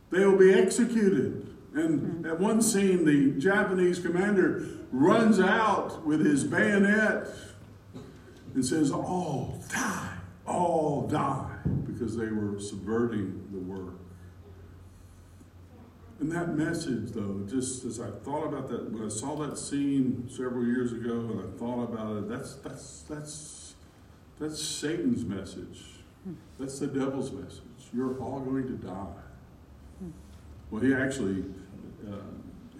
they 0.10 0.26
will 0.26 0.38
be 0.38 0.54
executed. 0.54 1.56
And 1.74 2.26
at 2.26 2.40
one 2.40 2.62
scene, 2.62 3.06
the 3.06 3.40
Japanese 3.40 4.00
commander 4.00 4.68
runs 4.92 5.40
out 5.40 6.06
with 6.06 6.26
his 6.26 6.44
bayonet 6.44 7.28
and 8.54 8.66
says, 8.66 8.92
All 8.92 9.64
die, 9.72 10.18
all 10.46 11.08
die, 11.08 11.56
because 11.86 12.18
they 12.18 12.28
were 12.28 12.60
subverting 12.60 13.48
the 13.52 13.60
work. 13.60 14.01
And 16.22 16.32
that 16.34 16.56
message, 16.56 17.14
though, 17.14 17.44
just 17.50 17.84
as 17.84 18.00
I 18.00 18.12
thought 18.24 18.46
about 18.46 18.70
that, 18.70 18.92
when 18.92 19.04
I 19.04 19.10
saw 19.10 19.36
that 19.38 19.58
scene 19.58 20.30
several 20.30 20.64
years 20.64 20.94
ago 20.94 21.14
and 21.14 21.40
I 21.40 21.58
thought 21.58 21.84
about 21.86 22.18
it, 22.18 22.30
that's, 22.30 22.54
that's, 22.58 23.02
that's, 23.10 23.74
that's 24.40 24.62
Satan's 24.62 25.26
message. 25.26 25.82
That's 26.60 26.78
the 26.78 26.86
devil's 26.86 27.32
message. 27.32 27.64
You're 27.92 28.20
all 28.20 28.40
going 28.40 28.68
to 28.68 28.74
die. 28.74 29.08
Well, 30.70 30.84
he 30.84 30.94
actually, 30.94 31.44
uh, 32.08 32.18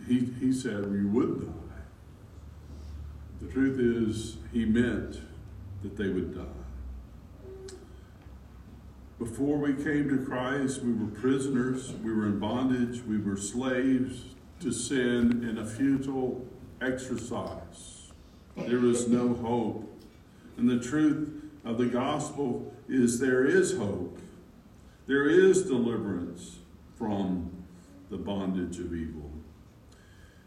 he, 0.08 0.20
he 0.40 0.54
said 0.54 0.92
we 0.92 1.04
would 1.04 1.42
die. 1.42 1.82
The 3.42 3.52
truth 3.52 3.80
is, 3.80 4.38
he 4.54 4.66
meant 4.66 5.20
that 5.82 5.98
they 5.98 6.10
would 6.10 6.36
die. 6.36 6.61
Before 9.22 9.60
we 9.60 9.76
came 9.76 10.10
to 10.10 10.26
Christ, 10.26 10.82
we 10.82 10.94
were 10.94 11.12
prisoners, 11.12 11.94
we 12.04 12.12
were 12.12 12.26
in 12.26 12.40
bondage, 12.40 13.04
we 13.04 13.20
were 13.20 13.38
slaves 13.38 14.24
to 14.62 14.72
sin 14.72 15.48
in 15.48 15.60
a 15.60 15.66
futile 15.66 16.44
exercise. 16.82 18.10
There 18.58 18.80
was 18.80 19.08
no 19.08 19.36
hope. 19.36 19.88
And 20.58 20.68
the 20.68 20.80
truth 20.80 21.40
of 21.64 21.78
the 21.78 21.86
gospel 21.86 22.74
is 22.90 23.20
there 23.20 23.46
is 23.46 23.78
hope. 23.78 24.18
There 25.06 25.30
is 25.30 25.68
deliverance 25.68 26.58
from 26.98 27.52
the 28.10 28.18
bondage 28.18 28.80
of 28.80 28.92
evil. 28.92 29.30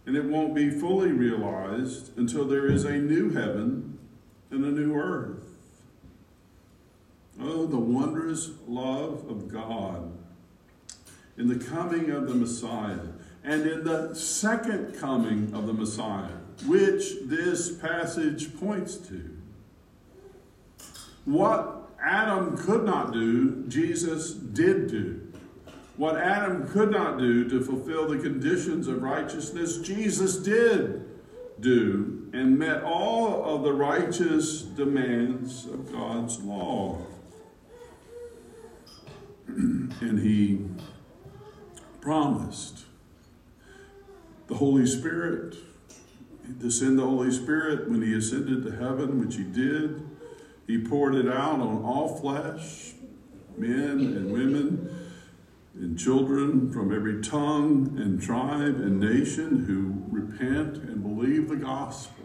And 0.05 0.17
it 0.17 0.25
won't 0.25 0.53
be 0.53 0.69
fully 0.69 1.13
realized 1.13 2.19
until 2.19 2.45
there 2.45 2.67
is 2.67 2.83
a 2.83 2.99
new 2.99 3.31
heaven 3.31 4.01
and 4.51 4.65
a 4.65 4.73
new 4.73 4.97
earth. 4.97 5.44
Oh, 7.41 7.67
the 7.67 7.79
wondrous 7.79 8.51
love 8.67 9.29
of 9.29 9.49
God 9.53 10.13
in 11.37 11.49
the 11.49 11.65
coming 11.65 12.11
of 12.11 12.29
the 12.29 12.35
Messiah 12.35 13.09
and 13.43 13.67
in 13.67 13.85
the 13.85 14.15
second 14.15 14.99
coming 14.99 15.53
of 15.53 15.67
the 15.67 15.73
Messiah, 15.73 16.31
which 16.67 17.15
this 17.25 17.77
passage 17.77 18.59
points 18.59 18.97
to. 18.97 19.37
What 21.25 21.91
Adam 22.03 22.57
could 22.57 22.85
not 22.85 23.13
do, 23.13 23.65
Jesus 23.67 24.33
did 24.33 24.89
do. 24.89 25.21
What 25.97 26.17
Adam 26.17 26.69
could 26.69 26.91
not 26.91 27.19
do 27.19 27.49
to 27.49 27.61
fulfill 27.61 28.09
the 28.09 28.19
conditions 28.19 28.89
of 28.89 29.03
righteousness, 29.03 29.79
Jesus 29.79 30.37
did 30.37 31.09
do 31.61 32.29
and 32.33 32.59
met 32.59 32.83
all 32.83 33.45
of 33.45 33.63
the 33.63 33.73
righteous 33.73 34.63
demands 34.63 35.67
of 35.67 35.93
God's 35.93 36.41
law. 36.41 36.99
and 39.47 40.19
he 40.21 40.67
promised 42.01 42.85
the 44.47 44.55
Holy 44.55 44.87
Spirit, 44.87 45.57
to 46.61 46.71
send 46.71 46.99
the 46.99 47.05
Holy 47.05 47.31
Spirit 47.31 47.89
when 47.91 48.03
he 48.03 48.15
ascended 48.15 48.63
to 48.65 48.71
heaven, 48.73 49.19
which 49.19 49.37
he 49.37 49.45
did. 49.45 50.07
He 50.67 50.79
poured 50.79 51.15
it 51.15 51.29
out 51.29 51.61
on 51.61 51.83
all 51.83 52.17
flesh, 52.17 52.93
men 53.57 54.01
and 54.01 54.33
women 54.33 54.95
and 55.75 55.99
children 55.99 56.73
from 56.73 56.95
every 56.95 57.21
tongue 57.21 57.99
and 57.99 58.23
tribe 58.23 58.77
and 58.77 59.01
nation 59.01 59.65
who 59.65 60.05
repent 60.17 60.77
and 60.77 61.03
believe 61.03 61.49
the 61.49 61.57
gospel. 61.57 62.25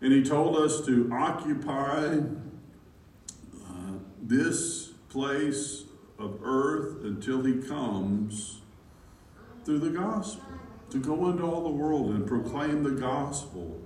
And 0.00 0.12
he 0.12 0.22
told 0.22 0.56
us 0.56 0.84
to 0.86 1.10
occupy 1.12 2.18
uh, 3.68 3.92
this 4.22 4.85
place 5.16 5.84
of 6.18 6.38
earth 6.42 7.02
until 7.02 7.42
he 7.42 7.54
comes 7.54 8.60
through 9.64 9.78
the 9.78 9.88
gospel, 9.88 10.44
to 10.90 10.98
go 10.98 11.30
into 11.30 11.42
all 11.42 11.62
the 11.62 11.70
world 11.70 12.10
and 12.10 12.26
proclaim 12.26 12.82
the 12.82 12.90
gospel 12.90 13.80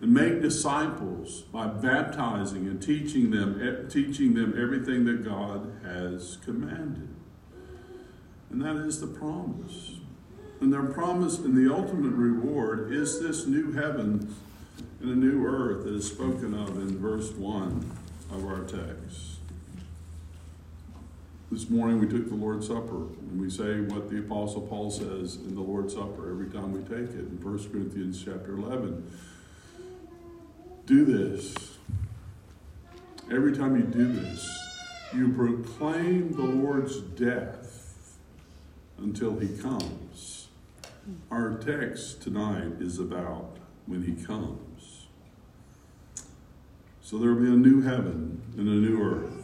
and 0.00 0.12
make 0.12 0.42
disciples 0.42 1.42
by 1.42 1.68
baptizing 1.68 2.66
and 2.66 2.82
teaching 2.82 3.30
them 3.30 3.88
teaching 3.88 4.34
them 4.34 4.52
everything 4.60 5.04
that 5.04 5.24
God 5.24 5.72
has 5.84 6.38
commanded. 6.44 7.14
And 8.50 8.60
that 8.60 8.76
is 8.76 9.00
the 9.00 9.06
promise. 9.06 9.98
And 10.60 10.72
their 10.72 10.82
promise 10.82 11.38
and 11.38 11.56
the 11.56 11.72
ultimate 11.72 12.14
reward 12.14 12.92
is 12.92 13.20
this 13.20 13.46
new 13.46 13.72
heaven 13.72 14.34
and 15.00 15.10
a 15.10 15.14
new 15.14 15.46
earth 15.46 15.84
that 15.84 15.94
is 15.94 16.08
spoken 16.08 16.52
of 16.52 16.70
in 16.70 16.98
verse 16.98 17.30
1 17.30 17.90
of 18.32 18.44
our 18.44 18.64
text. 18.64 19.33
This 21.52 21.68
morning 21.68 22.00
we 22.00 22.08
took 22.08 22.30
the 22.30 22.34
Lord's 22.34 22.66
Supper, 22.68 22.96
and 22.96 23.38
we 23.38 23.50
say 23.50 23.80
what 23.80 24.08
the 24.08 24.18
Apostle 24.20 24.62
Paul 24.62 24.90
says 24.90 25.36
in 25.36 25.54
the 25.54 25.60
Lord's 25.60 25.92
Supper 25.92 26.30
every 26.30 26.48
time 26.48 26.72
we 26.72 26.80
take 26.80 27.10
it 27.10 27.18
in 27.18 27.38
1 27.42 27.70
Corinthians 27.70 28.24
chapter 28.24 28.54
11. 28.54 29.10
Do 30.86 31.04
this. 31.04 31.54
Every 33.30 33.54
time 33.54 33.76
you 33.76 33.82
do 33.82 34.10
this, 34.10 34.58
you 35.12 35.34
proclaim 35.34 36.32
the 36.32 36.42
Lord's 36.42 37.00
death 37.00 38.16
until 38.96 39.38
he 39.38 39.48
comes. 39.58 40.48
Our 41.30 41.58
text 41.58 42.22
tonight 42.22 42.80
is 42.80 42.98
about 42.98 43.58
when 43.84 44.02
he 44.02 44.14
comes. 44.24 45.06
So 47.02 47.18
there 47.18 47.34
will 47.34 47.42
be 47.42 47.48
a 47.48 47.50
new 47.50 47.82
heaven 47.82 48.40
and 48.56 48.66
a 48.66 48.72
new 48.72 49.02
earth. 49.02 49.43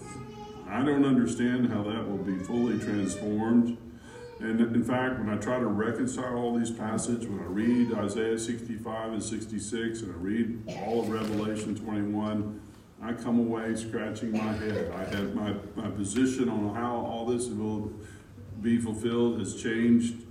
I 0.70 0.84
don't 0.84 1.04
understand 1.04 1.68
how 1.68 1.82
that 1.82 2.08
will 2.08 2.18
be 2.18 2.38
fully 2.38 2.78
transformed. 2.78 3.76
And 4.38 4.60
in 4.60 4.84
fact, 4.84 5.18
when 5.18 5.28
I 5.28 5.36
try 5.36 5.58
to 5.58 5.66
reconcile 5.66 6.36
all 6.36 6.56
these 6.56 6.70
passages, 6.70 7.26
when 7.26 7.40
I 7.40 7.46
read 7.46 7.92
Isaiah 7.92 8.38
65 8.38 9.12
and 9.14 9.22
66, 9.22 10.02
and 10.02 10.14
I 10.14 10.16
read 10.16 10.62
all 10.78 11.00
of 11.00 11.10
Revelation 11.10 11.74
21, 11.74 12.60
I 13.02 13.12
come 13.14 13.40
away 13.40 13.74
scratching 13.74 14.32
my 14.32 14.52
head. 14.52 14.92
I 14.92 15.04
have 15.16 15.34
my, 15.34 15.54
my 15.74 15.90
position 15.90 16.48
on 16.48 16.74
how 16.74 16.94
all 16.94 17.26
this 17.26 17.48
will 17.48 17.92
be 18.62 18.78
fulfilled 18.78 19.40
has 19.40 19.60
changed 19.60 20.22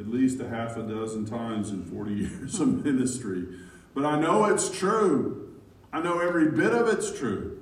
at 0.00 0.08
least 0.08 0.40
a 0.40 0.48
half 0.48 0.76
a 0.78 0.82
dozen 0.82 1.26
times 1.26 1.70
in 1.70 1.84
40 1.84 2.14
years 2.14 2.60
of 2.60 2.84
ministry. 2.84 3.46
But 3.94 4.06
I 4.06 4.18
know 4.18 4.46
it's 4.46 4.70
true. 4.70 5.54
I 5.92 6.00
know 6.00 6.18
every 6.18 6.50
bit 6.50 6.72
of 6.72 6.88
it's 6.88 7.16
true. 7.16 7.61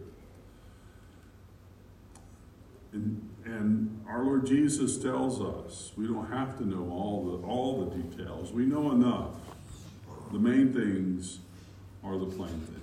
And, 2.92 3.28
and 3.44 4.04
our 4.08 4.24
Lord 4.24 4.46
Jesus 4.46 4.98
tells 4.98 5.40
us 5.40 5.92
we 5.96 6.06
don't 6.06 6.30
have 6.30 6.58
to 6.58 6.66
know 6.66 6.90
all 6.90 7.24
the, 7.24 7.46
all 7.46 7.84
the 7.84 7.96
details. 7.96 8.52
We 8.52 8.66
know 8.66 8.90
enough. 8.90 9.34
The 10.32 10.38
main 10.38 10.72
things 10.72 11.38
are 12.04 12.18
the 12.18 12.26
plain 12.26 12.60
things. 12.60 12.80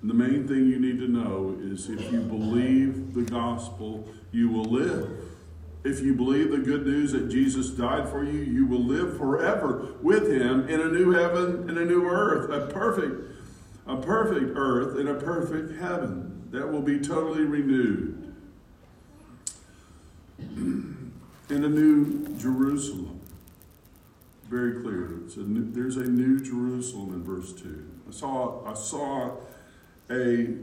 And 0.00 0.10
the 0.10 0.14
main 0.14 0.46
thing 0.46 0.68
you 0.68 0.78
need 0.78 0.98
to 0.98 1.08
know 1.08 1.56
is 1.60 1.88
if 1.88 2.12
you 2.12 2.20
believe 2.20 3.14
the 3.14 3.22
gospel, 3.22 4.08
you 4.32 4.48
will 4.48 4.64
live. 4.64 5.10
If 5.84 6.00
you 6.00 6.14
believe 6.14 6.50
the 6.50 6.58
good 6.58 6.84
news 6.84 7.12
that 7.12 7.28
Jesus 7.28 7.70
died 7.70 8.08
for 8.08 8.24
you, 8.24 8.40
you 8.40 8.66
will 8.66 8.82
live 8.82 9.16
forever 9.16 9.94
with 10.02 10.30
him 10.30 10.68
in 10.68 10.80
a 10.80 10.88
new 10.88 11.12
heaven 11.12 11.68
and 11.68 11.78
a 11.78 11.84
new 11.84 12.08
earth, 12.08 12.50
a 12.50 12.72
perfect, 12.72 13.20
a 13.86 13.96
perfect 13.96 14.52
earth 14.56 14.98
and 14.98 15.08
a 15.08 15.14
perfect 15.14 15.80
heaven 15.80 16.48
that 16.50 16.70
will 16.70 16.82
be 16.82 16.98
totally 16.98 17.44
renewed 17.44 18.25
in 21.48 21.64
a 21.64 21.68
new 21.68 22.36
Jerusalem. 22.38 23.20
Very 24.48 24.80
clear. 24.82 25.04
A 25.36 25.40
new, 25.40 25.70
there's 25.72 25.96
a 25.96 26.04
new 26.04 26.40
Jerusalem 26.40 27.14
in 27.14 27.24
verse 27.24 27.52
2. 27.52 27.84
I 28.08 28.12
saw, 28.12 28.64
I 28.64 28.74
saw 28.74 29.36
a 30.10 30.54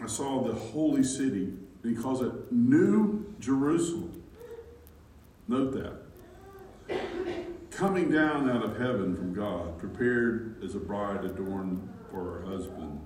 I 0.00 0.06
saw 0.06 0.42
the 0.42 0.54
holy 0.54 1.02
city. 1.02 1.52
He 1.82 1.94
calls 1.94 2.22
it 2.22 2.32
New 2.52 3.34
Jerusalem. 3.40 4.22
Note 5.48 5.72
that. 5.72 7.00
Coming 7.70 8.10
down 8.10 8.48
out 8.48 8.64
of 8.64 8.78
heaven 8.78 9.16
from 9.16 9.34
God, 9.34 9.78
prepared 9.78 10.62
as 10.62 10.74
a 10.74 10.78
bride 10.78 11.24
adorned 11.24 11.88
for 12.10 12.22
her 12.22 12.46
husband. 12.46 13.00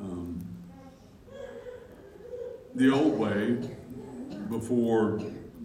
Um, 0.00 0.46
the 2.74 2.92
old 2.92 3.18
way 3.18 3.58
before 4.48 5.20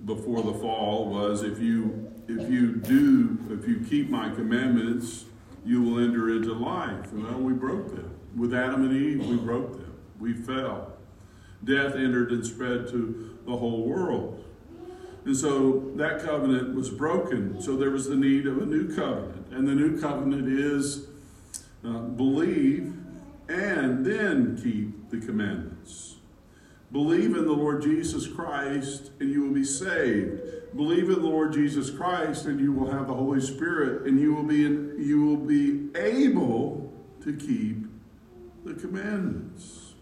before 0.05 0.41
the 0.41 0.53
fall 0.53 1.07
was 1.07 1.43
if 1.43 1.59
you 1.59 2.11
if 2.27 2.49
you 2.49 2.75
do 2.75 3.37
if 3.51 3.67
you 3.67 3.85
keep 3.89 4.09
my 4.09 4.29
commandments 4.29 5.25
you 5.65 5.81
will 5.81 6.03
enter 6.03 6.29
into 6.29 6.53
life. 6.53 7.11
Well 7.13 7.39
we 7.39 7.53
broke 7.53 7.95
them. 7.95 8.13
With 8.35 8.53
adam 8.53 8.83
and 8.83 8.95
eve 8.95 9.25
we 9.25 9.37
broke 9.37 9.73
them. 9.73 9.93
We 10.19 10.33
fell. 10.33 10.93
Death 11.63 11.95
entered 11.95 12.31
and 12.31 12.45
spread 12.45 12.87
to 12.89 13.37
the 13.45 13.55
whole 13.55 13.87
world. 13.87 14.43
And 15.25 15.35
so 15.37 15.91
that 15.95 16.21
covenant 16.21 16.75
was 16.75 16.89
broken. 16.89 17.61
So 17.61 17.77
there 17.77 17.91
was 17.91 18.09
the 18.09 18.15
need 18.15 18.45
of 18.45 18.57
a 18.57 18.65
new 18.65 18.93
covenant. 18.93 19.47
And 19.53 19.65
the 19.65 19.73
new 19.73 19.99
covenant 20.01 20.49
is 20.49 21.07
uh, 21.85 21.99
believe 21.99 22.93
and 23.47 24.05
then 24.05 24.59
keep 24.61 25.09
the 25.09 25.25
commandments 25.25 25.72
Believe 26.93 27.35
in 27.35 27.45
the 27.45 27.53
Lord 27.53 27.81
Jesus 27.81 28.27
Christ 28.27 29.09
and 29.19 29.31
you 29.31 29.41
will 29.41 29.53
be 29.53 29.65
saved. 29.65 30.39
Believe 30.75 31.09
in 31.09 31.23
the 31.23 31.27
Lord 31.27 31.51
Jesus 31.51 31.89
Christ 31.89 32.45
and 32.45 32.59
you 32.59 32.71
will 32.71 32.91
have 32.91 33.07
the 33.07 33.15
Holy 33.15 33.41
Spirit 33.41 34.05
and 34.05 34.19
you 34.19 34.35
will 34.35 34.43
be 34.43 34.63
in, 34.63 34.95
you 34.99 35.25
will 35.25 35.37
be 35.37 35.89
able 35.97 36.93
to 37.23 37.33
keep 37.33 37.77
the 38.63 38.75
commandments. 38.75 39.93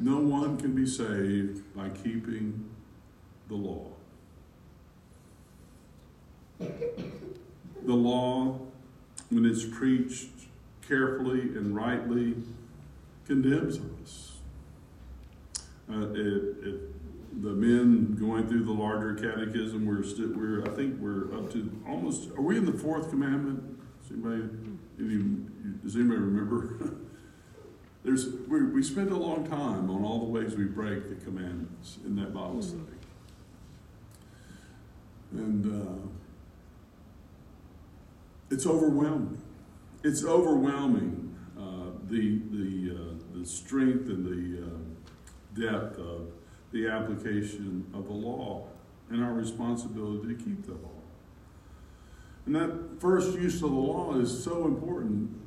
No 0.00 0.16
one 0.16 0.56
can 0.56 0.74
be 0.74 0.86
saved 0.86 1.76
by 1.76 1.90
keeping 1.90 2.70
the 3.48 3.54
law 3.54 3.90
the 7.86 7.94
law, 7.94 8.58
when 9.30 9.44
it's 9.46 9.64
preached 9.64 10.28
carefully 10.86 11.40
and 11.40 11.74
rightly, 11.74 12.34
condemns 13.26 13.78
us. 14.02 14.32
Uh, 15.90 16.10
it, 16.10 16.16
it, 16.16 17.42
the 17.42 17.50
men 17.50 18.16
going 18.18 18.48
through 18.48 18.64
the 18.64 18.72
larger 18.72 19.14
catechism. 19.14 19.86
We're 19.86 20.02
still, 20.02 20.32
we're, 20.34 20.64
I 20.64 20.74
think 20.74 21.00
we're 21.00 21.32
up 21.34 21.52
to 21.52 21.70
almost, 21.88 22.30
are 22.30 22.42
we 22.42 22.56
in 22.56 22.66
the 22.66 22.72
fourth 22.72 23.10
commandment? 23.10 23.78
Does 24.02 24.12
anybody, 24.12 24.48
any, 24.98 25.22
does 25.82 25.96
anybody 25.96 26.18
remember? 26.18 26.96
There's, 28.04 28.28
we, 28.48 28.64
we 28.64 28.82
spent 28.82 29.10
a 29.10 29.16
long 29.16 29.46
time 29.46 29.90
on 29.90 30.04
all 30.04 30.18
the 30.20 30.24
ways 30.24 30.56
we 30.56 30.64
break 30.64 31.08
the 31.08 31.24
commandments 31.24 31.98
in 32.04 32.16
that 32.16 32.32
Bible 32.32 32.62
study. 32.62 32.82
And 35.32 35.82
uh, 35.82 36.08
it's 38.50 38.66
overwhelming. 38.66 39.40
It's 40.02 40.24
overwhelming 40.24 41.36
uh, 41.58 41.92
the, 42.08 42.40
the, 42.50 42.96
uh, 42.96 43.38
the 43.38 43.46
strength 43.46 44.08
and 44.08 44.24
the 44.24 44.66
uh, 44.66 45.72
depth 45.72 45.98
of 45.98 46.32
the 46.72 46.88
application 46.88 47.86
of 47.94 48.06
the 48.06 48.12
law 48.12 48.68
and 49.10 49.22
our 49.22 49.32
responsibility 49.32 50.34
to 50.34 50.42
keep 50.42 50.66
the 50.66 50.72
law. 50.72 51.00
And 52.46 52.54
that 52.54 53.00
first 53.00 53.34
use 53.34 53.56
of 53.56 53.70
the 53.70 53.76
law 53.76 54.14
is 54.16 54.44
so 54.44 54.64
important 54.64 55.40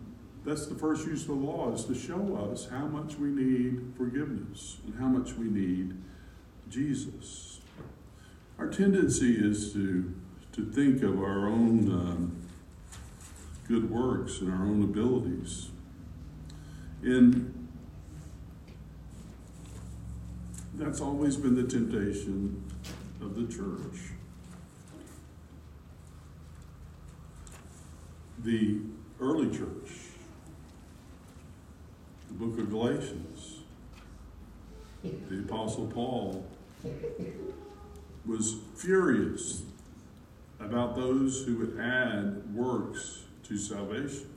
that's 0.45 0.65
the 0.65 0.75
first 0.75 1.07
use 1.07 1.21
of 1.21 1.27
the 1.29 1.33
law 1.35 1.73
is 1.73 1.85
to 1.85 1.95
show 1.95 2.49
us 2.51 2.67
how 2.67 2.85
much 2.85 3.15
we 3.15 3.29
need 3.29 3.93
forgiveness 3.95 4.77
and 4.85 4.93
how 4.99 5.07
much 5.07 5.33
we 5.35 5.47
need 5.47 5.95
Jesus. 6.69 7.61
Our 8.59 8.67
tendency 8.67 9.35
is 9.35 9.71
to, 9.73 10.13
to 10.51 10.65
think 10.65 11.01
of 11.01 11.19
our 11.19 11.47
own 11.47 11.89
um, 11.91 12.42
good 13.73 13.89
works 13.89 14.39
and 14.39 14.53
our 14.53 14.67
own 14.67 14.83
abilities. 14.83 15.71
And 17.01 17.67
that's 20.75 21.01
always 21.01 21.37
been 21.37 21.55
the 21.55 21.63
temptation 21.63 22.63
of 23.19 23.35
the 23.35 23.51
church. 23.51 24.11
The 28.43 28.81
early 29.19 29.49
church 29.49 29.89
the 32.27 32.45
book 32.45 32.59
of 32.59 32.69
Galatians, 32.69 33.59
the 35.03 35.39
Apostle 35.39 35.87
Paul 35.87 36.45
was 38.25 38.55
furious 38.75 39.63
about 40.59 40.95
those 40.95 41.43
who 41.45 41.57
would 41.57 41.79
add 41.79 42.55
works 42.55 43.22
to 43.43 43.57
salvation. 43.57 44.29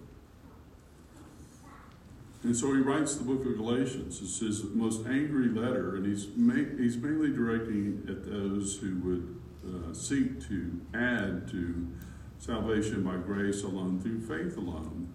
And 2.42 2.56
so 2.56 2.72
he 2.74 2.80
writes 2.80 3.16
the 3.16 3.24
book 3.24 3.44
of 3.44 3.56
Galatians. 3.56 4.20
It's 4.22 4.38
his 4.38 4.62
most 4.64 5.06
angry 5.06 5.48
letter, 5.48 5.96
and 5.96 6.06
he's, 6.06 6.28
ma- 6.36 6.76
he's 6.78 6.96
mainly 6.96 7.32
directing 7.32 8.06
at 8.08 8.24
those 8.24 8.78
who 8.78 8.98
would 9.00 9.40
uh, 9.66 9.92
seek 9.92 10.46
to 10.48 10.80
add 10.94 11.48
to 11.48 11.88
salvation 12.38 13.02
by 13.02 13.16
grace 13.16 13.62
alone 13.62 14.00
through 14.00 14.20
faith 14.20 14.56
alone. 14.56 15.12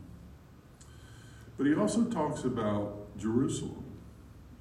But 1.58 1.68
he 1.68 1.76
also 1.76 2.06
talks 2.06 2.44
about 2.44 3.18
Jerusalem 3.18 3.86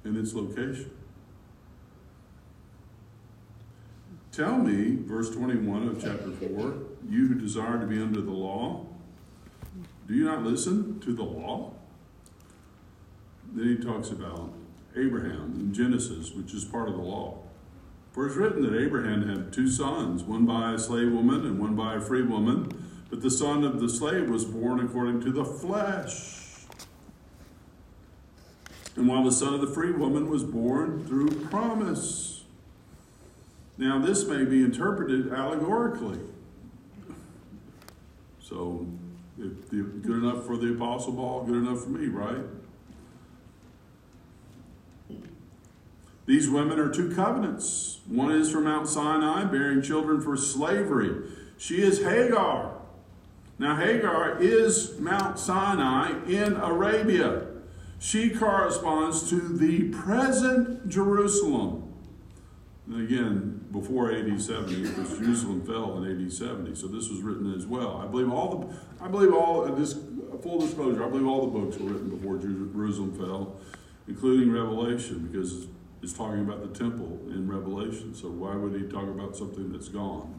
and 0.03 0.15
its 0.15 0.33
location. 0.33 0.91
Tell 4.31 4.57
me, 4.57 4.97
verse 5.01 5.29
21 5.31 5.89
of 5.89 6.01
chapter 6.01 6.31
4, 6.31 6.73
you 7.09 7.27
who 7.27 7.35
desire 7.35 7.79
to 7.79 7.85
be 7.85 8.01
under 8.01 8.21
the 8.21 8.31
law, 8.31 8.85
do 10.11 10.17
you 10.17 10.25
not 10.25 10.43
listen 10.43 10.99
to 10.99 11.13
the 11.13 11.23
law? 11.23 11.73
Then 13.53 13.77
he 13.77 13.83
talks 13.83 14.09
about 14.09 14.51
Abraham 14.95 15.53
in 15.59 15.73
Genesis, 15.73 16.31
which 16.31 16.53
is 16.53 16.65
part 16.65 16.87
of 16.87 16.95
the 16.95 17.01
law. 17.01 17.39
For 18.11 18.27
it's 18.27 18.35
written 18.35 18.61
that 18.63 18.77
Abraham 18.77 19.27
had 19.27 19.53
two 19.53 19.69
sons, 19.69 20.23
one 20.23 20.45
by 20.45 20.73
a 20.73 20.79
slave 20.79 21.11
woman 21.11 21.45
and 21.45 21.59
one 21.59 21.75
by 21.75 21.95
a 21.95 22.01
free 22.01 22.23
woman. 22.23 22.69
But 23.09 23.21
the 23.21 23.31
son 23.31 23.63
of 23.63 23.79
the 23.79 23.89
slave 23.89 24.29
was 24.29 24.45
born 24.45 24.79
according 24.79 25.21
to 25.21 25.31
the 25.31 25.45
flesh 25.45 26.41
and 28.95 29.07
while 29.07 29.23
the 29.23 29.31
son 29.31 29.53
of 29.53 29.61
the 29.61 29.67
free 29.67 29.91
woman 29.91 30.29
was 30.29 30.43
born 30.43 31.05
through 31.05 31.29
promise. 31.45 32.43
Now, 33.77 33.99
this 33.99 34.25
may 34.25 34.43
be 34.43 34.63
interpreted 34.63 35.33
allegorically. 35.33 36.19
So, 38.39 38.85
if 39.37 39.69
the, 39.69 39.83
good 39.83 40.23
enough 40.23 40.45
for 40.45 40.57
the 40.57 40.73
Apostle 40.73 41.13
Paul, 41.13 41.43
good 41.43 41.55
enough 41.55 41.83
for 41.83 41.89
me, 41.89 42.07
right? 42.07 42.45
These 46.25 46.49
women 46.49 46.79
are 46.79 46.89
two 46.89 47.13
covenants. 47.13 47.99
One 48.07 48.31
is 48.31 48.51
from 48.51 48.65
Mount 48.65 48.87
Sinai, 48.87 49.45
bearing 49.45 49.81
children 49.81 50.21
for 50.21 50.37
slavery. 50.37 51.29
She 51.57 51.81
is 51.81 52.03
Hagar. 52.03 52.77
Now, 53.59 53.75
Hagar 53.75 54.41
is 54.41 54.97
Mount 54.99 55.37
Sinai 55.37 56.23
in 56.27 56.55
Arabia. 56.55 57.47
She 57.99 58.29
corresponds 58.31 59.29
to 59.29 59.35
the 59.35 59.89
present 59.89 60.89
Jerusalem. 60.89 61.90
And 62.91 63.09
again, 63.09 63.65
before 63.71 64.11
AD 64.11 64.41
70, 64.41 64.81
because 64.81 65.17
Jerusalem 65.17 65.65
fell 65.65 66.03
in 66.03 66.25
AD 66.25 66.31
70, 66.31 66.75
so 66.75 66.87
this 66.87 67.07
was 67.07 67.21
written 67.21 67.53
as 67.53 67.65
well. 67.65 67.95
I 68.03 68.05
believe 68.05 68.29
all 68.29 68.57
the, 68.57 69.03
I 69.03 69.07
believe 69.07 69.33
all, 69.33 69.65
this, 69.73 69.97
full 70.43 70.59
disclosure, 70.59 71.05
I 71.05 71.07
believe 71.07 71.25
all 71.25 71.47
the 71.47 71.57
books 71.57 71.77
were 71.77 71.89
written 71.89 72.09
before 72.09 72.37
Jerusalem 72.37 73.17
fell, 73.17 73.55
including 74.09 74.51
Revelation, 74.51 75.29
because 75.31 75.67
it's 76.03 76.11
talking 76.11 76.41
about 76.41 76.61
the 76.61 76.77
temple 76.77 77.17
in 77.27 77.49
Revelation. 77.49 78.13
So 78.13 78.29
why 78.29 78.55
would 78.55 78.73
he 78.73 78.85
talk 78.89 79.07
about 79.07 79.37
something 79.37 79.71
that's 79.71 79.87
gone? 79.87 80.37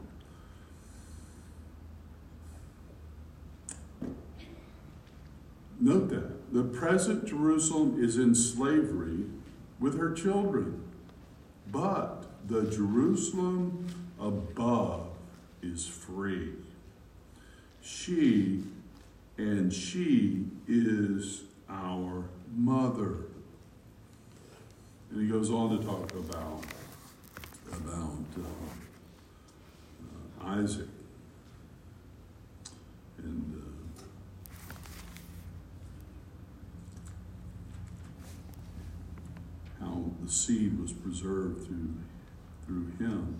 Note 5.79 6.09
that. 6.09 6.53
The 6.53 6.63
present 6.63 7.25
Jerusalem 7.25 7.97
is 7.99 8.17
in 8.19 8.35
slavery 8.35 9.25
with 9.79 9.97
her 9.97 10.13
children, 10.13 10.83
but 11.71 12.27
the 12.47 12.69
Jerusalem 12.69 13.87
above 14.19 15.07
is 15.61 15.87
free. 15.87 16.49
She 17.81 18.63
and 19.37 19.73
she 19.73 20.45
is 20.67 21.43
our 21.69 22.25
mother. 22.55 23.15
And 25.11 25.21
he 25.21 25.27
goes 25.27 25.49
on 25.49 25.77
to 25.77 25.83
talk 25.85 26.11
about, 26.13 26.63
about 27.71 28.25
uh, 28.37 28.41
uh, 30.41 30.61
Isaac 30.61 30.87
and 33.17 33.61
uh, 33.61 34.03
how 39.79 40.03
the 40.23 40.31
seed 40.31 40.79
was 40.79 40.91
preserved 40.91 41.67
through, 41.67 41.95
through 42.65 42.91
him. 42.99 43.39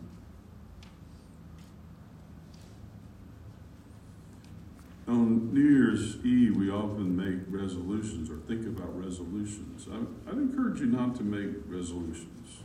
On 5.07 5.53
New 5.53 5.61
Year's 5.61 6.15
Eve, 6.25 6.55
we 6.55 6.71
often 6.71 7.15
make 7.15 7.41
resolutions 7.49 8.29
or 8.29 8.37
think 8.47 8.65
about 8.65 8.97
resolutions. 8.97 9.87
I, 9.91 10.29
I'd 10.29 10.37
encourage 10.37 10.79
you 10.79 10.85
not 10.87 11.15
to 11.17 11.23
make 11.23 11.55
resolutions. 11.67 12.59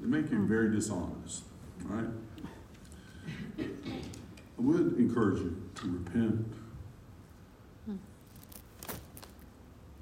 They 0.00 0.06
make 0.08 0.30
you 0.30 0.46
very 0.46 0.70
dishonest, 0.70 1.44
right? 1.84 2.08
I 3.58 3.64
would 4.58 4.98
encourage 4.98 5.40
you 5.40 5.56
to 5.76 5.88
repent 5.88 6.46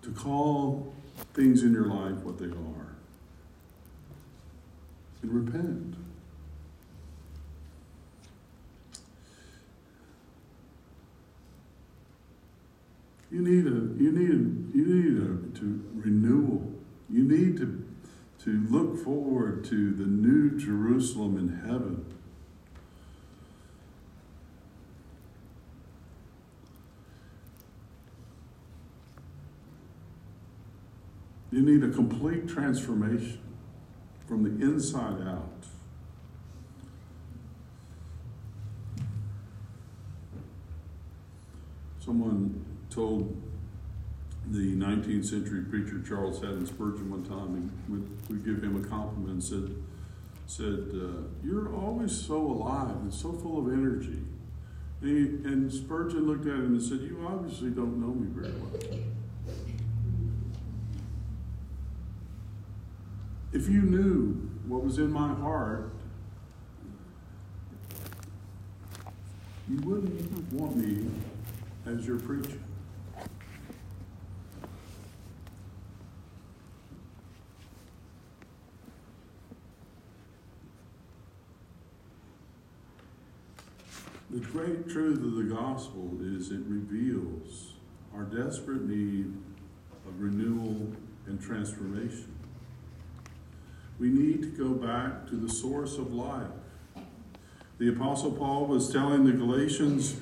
to 0.03 0.11
call 0.13 0.95
things 1.35 1.63
in 1.63 1.73
your 1.73 1.87
life 1.87 2.17
what 2.23 2.39
they 2.39 2.47
are 2.47 2.95
and 5.25 5.33
repent. 5.33 5.97
You 13.31 13.41
need 13.43 13.67
a 13.67 14.01
you 14.01 14.13
need 14.13 14.31
a, 14.31 14.77
you 14.79 14.87
need 14.87 15.17
a 15.19 15.59
to 15.59 15.85
renewal. 15.95 16.71
You 17.11 17.25
need 17.25 17.57
to 17.57 17.85
to 18.45 18.67
look 18.69 19.03
forward 19.03 19.65
to 19.65 19.93
the 19.93 20.05
new 20.05 20.57
Jerusalem 20.59 21.37
in 21.37 21.67
heaven. 21.67 22.05
You 31.55 31.63
need 31.63 31.85
a 31.85 31.89
complete 31.89 32.49
transformation 32.49 33.39
from 34.27 34.43
the 34.43 34.65
inside 34.65 35.21
out. 35.25 35.65
Someone 42.01 42.65
told 42.91 43.41
the 44.51 44.75
19th 44.75 45.27
century 45.27 45.63
preacher 45.63 46.03
Charles 46.03 46.41
Haddon 46.41 46.67
Spurgeon 46.67 47.09
one 47.09 47.23
time, 47.23 47.55
and 47.89 48.19
would 48.29 48.45
give 48.45 48.61
him 48.61 48.85
a 48.85 48.89
compliment 48.89 49.35
and 49.35 49.45
said, 49.45 49.77
said 50.47 50.91
uh, 50.93 51.23
You're 51.45 51.73
always 51.73 52.11
so 52.11 52.37
alive 52.37 52.97
and 52.97 53.15
so 53.15 53.33
full 53.33 53.65
of 53.65 53.73
energy. 53.73 54.25
And, 55.03 55.09
he, 55.09 55.49
and 55.49 55.73
Spurgeon 55.73 56.27
looked 56.27 56.47
at 56.47 56.55
him 56.55 56.75
and 56.75 56.83
said, 56.83 56.99
You 57.03 57.25
obviously 57.25 57.71
don't 57.71 58.01
know 58.01 58.13
me 58.13 58.27
very 58.33 58.53
well. 58.55 59.24
If 63.55 63.69
you 63.69 63.83
knew 63.83 64.51
what 64.67 64.83
was 64.83 64.99
in 64.99 65.13
my 65.13 65.33
heart, 65.33 65.93
you 69.71 69.77
wouldn't 69.83 70.53
want 70.53 70.75
me 70.77 71.09
as 71.87 72.05
your 72.05 72.19
preacher. 72.19 72.59
The 84.31 84.41
great 84.41 84.89
truth 84.89 85.19
of 85.19 85.37
the 85.37 85.55
gospel 85.55 86.11
is 86.21 86.51
it 86.51 86.63
reveals 86.67 87.75
our 88.13 88.25
desperate 88.25 88.83
need 88.83 89.33
of 90.09 90.21
renewal 90.21 90.93
and 91.27 91.41
transformation. 91.41 92.34
We 93.99 94.09
need 94.09 94.43
to 94.43 94.49
go 94.49 94.71
back 94.71 95.29
to 95.29 95.37
the 95.37 95.49
source 95.49 95.99
of 95.99 96.13
life. 96.13 96.49
The 97.79 97.89
Apostle 97.91 98.33
Paul 98.33 98.67
was 98.67 98.93
telling 98.93 99.25
the 99.25 99.33
Galatians 99.33 100.17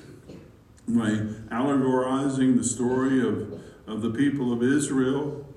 by 0.87 1.19
allegorizing 1.51 2.57
the 2.57 2.63
story 2.63 3.21
of, 3.21 3.61
of 3.87 4.01
the 4.01 4.09
people 4.09 4.51
of 4.51 4.61
Israel 4.61 5.47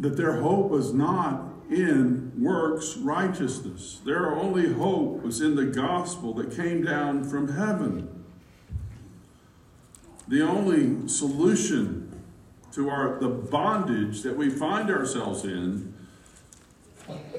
that 0.00 0.16
their 0.16 0.40
hope 0.40 0.70
was 0.70 0.92
not 0.92 1.42
in 1.70 2.32
works 2.38 2.96
righteousness. 2.96 4.00
Their 4.04 4.32
only 4.34 4.72
hope 4.72 5.22
was 5.22 5.40
in 5.40 5.56
the 5.56 5.66
gospel 5.66 6.32
that 6.34 6.54
came 6.54 6.84
down 6.84 7.24
from 7.24 7.56
heaven. 7.56 8.24
The 10.28 10.42
only 10.42 11.08
solution 11.08 12.22
to 12.72 12.88
our 12.88 13.18
the 13.18 13.28
bondage 13.28 14.22
that 14.22 14.36
we 14.36 14.50
find 14.50 14.90
ourselves 14.90 15.44
in 15.44 15.94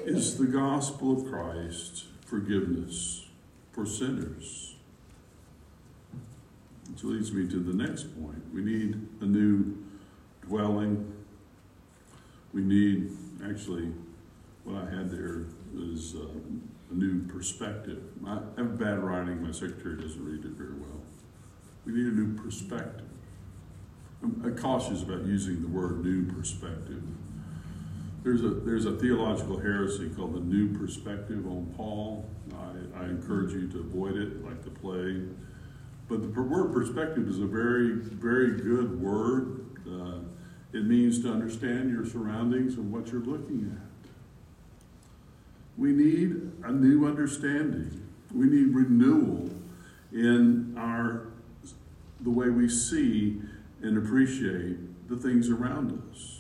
is 0.06 0.38
the 0.38 0.46
gospel 0.46 1.18
of 1.18 1.30
Christ, 1.30 2.06
forgiveness 2.26 3.26
for 3.72 3.86
sinners. 3.86 4.76
Which 6.90 7.04
leads 7.04 7.32
me 7.32 7.48
to 7.50 7.60
the 7.60 7.74
next 7.74 8.04
point. 8.22 8.42
We 8.54 8.62
need 8.62 9.08
a 9.22 9.26
new 9.26 9.78
dwelling. 10.42 11.14
We 12.54 12.62
need 12.62 13.12
actually 13.46 13.92
what 14.64 14.84
I 14.84 14.96
had 14.96 15.12
there 15.12 15.46
is 15.78 16.16
uh, 16.16 16.28
a 16.92 16.94
new 16.94 17.22
perspective. 17.28 18.02
I 18.26 18.40
have 18.58 18.80
bad 18.80 19.00
writing. 19.00 19.44
My 19.44 19.52
secretary 19.52 20.02
doesn't 20.02 20.24
read 20.24 20.46
it 20.46 20.58
very 20.58 20.74
well. 20.74 21.02
We 21.86 21.94
need 21.94 22.08
a 22.08 22.16
new 22.16 22.42
perspective. 22.42 23.06
I'm 24.24 24.58
cautious 24.58 25.04
about 25.04 25.26
using 25.26 25.62
the 25.62 25.68
word 25.68 26.04
new 26.04 26.26
perspective. 26.34 27.04
There's 28.28 28.44
a, 28.44 28.50
there's 28.50 28.86
a 28.86 28.92
theological 28.92 29.58
heresy 29.58 30.10
called 30.10 30.34
the 30.34 30.42
new 30.42 30.78
perspective 30.78 31.48
on 31.48 31.74
Paul. 31.78 32.30
I, 32.54 33.04
I 33.04 33.06
encourage 33.06 33.54
you 33.54 33.70
to 33.70 33.80
avoid 33.80 34.18
it 34.18 34.44
like 34.44 34.66
the 34.66 34.70
plague. 34.70 35.30
But 36.10 36.24
the 36.24 36.42
word 36.42 36.74
perspective 36.74 37.30
is 37.30 37.40
a 37.40 37.46
very, 37.46 37.94
very 37.94 38.58
good 38.60 39.02
word. 39.02 39.80
Uh, 39.90 40.20
it 40.74 40.84
means 40.84 41.22
to 41.22 41.32
understand 41.32 41.90
your 41.90 42.06
surroundings 42.06 42.74
and 42.74 42.92
what 42.92 43.14
you're 43.14 43.22
looking 43.22 43.74
at. 43.74 44.10
We 45.78 45.94
need 45.94 46.52
a 46.66 46.72
new 46.74 47.08
understanding. 47.08 48.10
We 48.36 48.48
need 48.48 48.76
renewal 48.76 49.50
in 50.12 50.76
our 50.78 51.28
the 52.20 52.30
way 52.30 52.50
we 52.50 52.68
see 52.68 53.42
and 53.82 53.98
appreciate 53.98 55.08
the 55.08 55.16
things 55.16 55.50
around 55.50 56.04
us. 56.12 56.37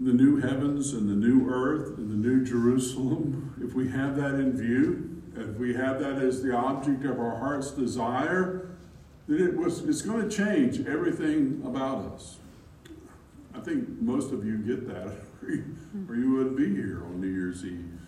The 0.00 0.12
new 0.14 0.40
heavens 0.40 0.94
and 0.94 1.08
the 1.08 1.14
new 1.14 1.50
earth 1.50 1.98
and 1.98 2.10
the 2.10 2.28
new 2.28 2.42
Jerusalem, 2.44 3.54
if 3.62 3.74
we 3.74 3.90
have 3.90 4.16
that 4.16 4.34
in 4.34 4.56
view, 4.56 5.22
if 5.36 5.56
we 5.56 5.74
have 5.74 6.00
that 6.00 6.16
as 6.16 6.42
the 6.42 6.54
object 6.54 7.04
of 7.04 7.20
our 7.20 7.36
heart's 7.36 7.70
desire, 7.70 8.70
then 9.28 9.46
it 9.46 9.56
was, 9.56 9.84
it's 9.84 10.02
going 10.02 10.28
to 10.28 10.34
change 10.34 10.86
everything 10.86 11.62
about 11.64 12.12
us. 12.12 12.38
I 13.54 13.60
think 13.60 14.00
most 14.00 14.32
of 14.32 14.44
you 14.44 14.58
get 14.58 14.88
that 14.88 15.12
or 16.08 16.16
you 16.16 16.32
wouldn't 16.32 16.56
be 16.56 16.74
here 16.74 17.02
on 17.04 17.20
New 17.20 17.28
Year's 17.28 17.64
Eve. 17.64 18.00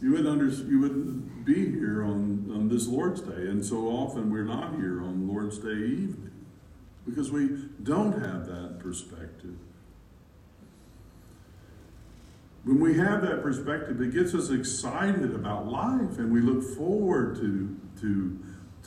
You 0.00 0.12
wouldn't, 0.12 0.28
under, 0.28 0.48
you 0.48 0.80
wouldn't 0.80 1.44
be 1.44 1.70
here 1.70 2.02
on, 2.02 2.50
on 2.52 2.68
this 2.68 2.86
Lord's 2.86 3.20
Day. 3.20 3.48
And 3.48 3.64
so 3.64 3.88
often 3.88 4.30
we're 4.30 4.44
not 4.44 4.74
here 4.76 5.02
on 5.02 5.28
Lord's 5.28 5.58
Day 5.58 5.68
evening 5.68 6.30
because 7.06 7.30
we 7.30 7.48
don't 7.82 8.12
have 8.12 8.46
that 8.46 8.78
perspective. 8.80 9.56
When 12.64 12.80
we 12.80 12.96
have 12.96 13.20
that 13.22 13.42
perspective, 13.42 14.00
it 14.00 14.14
gets 14.14 14.34
us 14.34 14.50
excited 14.50 15.34
about 15.34 15.68
life 15.68 16.18
and 16.18 16.32
we 16.32 16.40
look 16.40 16.62
forward 16.76 17.36
to, 17.36 17.78
to, 18.00 18.38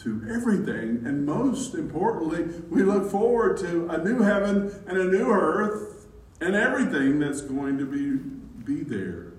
to 0.02 0.28
everything. 0.34 1.06
And 1.06 1.26
most 1.26 1.76
importantly, 1.76 2.46
we 2.72 2.82
look 2.82 3.10
forward 3.12 3.58
to 3.60 3.88
a 3.90 4.04
new 4.04 4.24
heaven 4.24 4.74
and 4.88 4.98
a 4.98 5.06
new 5.06 5.32
earth 5.32 6.08
and 6.42 6.56
everything 6.56 7.20
that's 7.20 7.42
going 7.42 7.78
to 7.78 7.86
be, 7.86 8.18
be 8.64 8.84
there. 8.84 9.34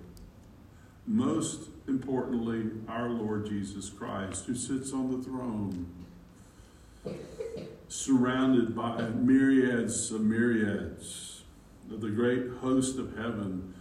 Most 1.04 1.70
importantly, 1.88 2.70
our 2.88 3.08
Lord 3.08 3.46
Jesus 3.46 3.90
Christ, 3.90 4.46
who 4.46 4.54
sits 4.54 4.92
on 4.92 5.10
the 5.10 5.24
throne, 5.24 5.86
surrounded 7.88 8.76
by 8.76 9.00
myriads 9.00 10.12
of 10.12 10.20
myriads 10.20 11.42
of 11.90 12.02
the 12.02 12.10
great 12.10 12.48
host 12.60 12.98
of 12.98 13.16
heaven, 13.16 13.74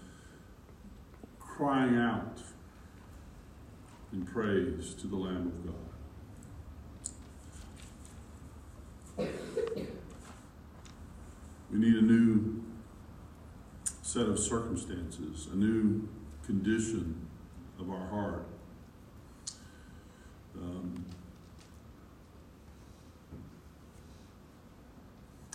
crying 1.58 1.98
out 1.98 2.40
in 4.14 4.24
praise 4.24 4.94
to 4.94 5.08
the 5.08 5.16
Lamb 5.16 5.48
of 5.48 5.66
God. 9.18 9.28
We 11.72 11.80
need 11.80 11.96
a 11.96 12.02
new 12.02 12.64
set 14.04 14.28
of 14.28 14.38
circumstances, 14.38 15.48
a 15.52 15.56
new 15.56 16.08
condition 16.46 17.28
of 17.80 17.90
our 17.90 18.08
heart. 18.08 18.46
Um, 20.56 21.06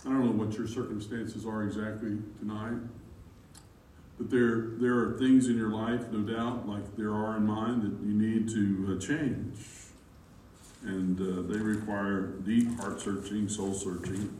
I 0.05 0.09
don't 0.09 0.25
know 0.25 0.43
what 0.45 0.57
your 0.57 0.67
circumstances 0.67 1.45
are 1.45 1.63
exactly 1.63 2.17
tonight, 2.39 2.81
but 4.17 4.29
there, 4.29 4.71
there 4.77 4.97
are 4.99 5.17
things 5.17 5.47
in 5.47 5.57
your 5.57 5.69
life, 5.69 6.11
no 6.11 6.19
doubt, 6.19 6.67
like 6.67 6.95
there 6.95 7.13
are 7.13 7.37
in 7.37 7.45
mine, 7.45 7.81
that 7.81 8.07
you 8.07 8.13
need 8.13 8.49
to 8.49 8.95
uh, 8.95 9.01
change. 9.01 9.57
And 10.83 11.19
uh, 11.19 11.51
they 11.51 11.59
require 11.59 12.21
deep 12.45 12.79
heart 12.79 13.01
searching, 13.01 13.47
soul 13.47 13.73
searching. 13.73 14.37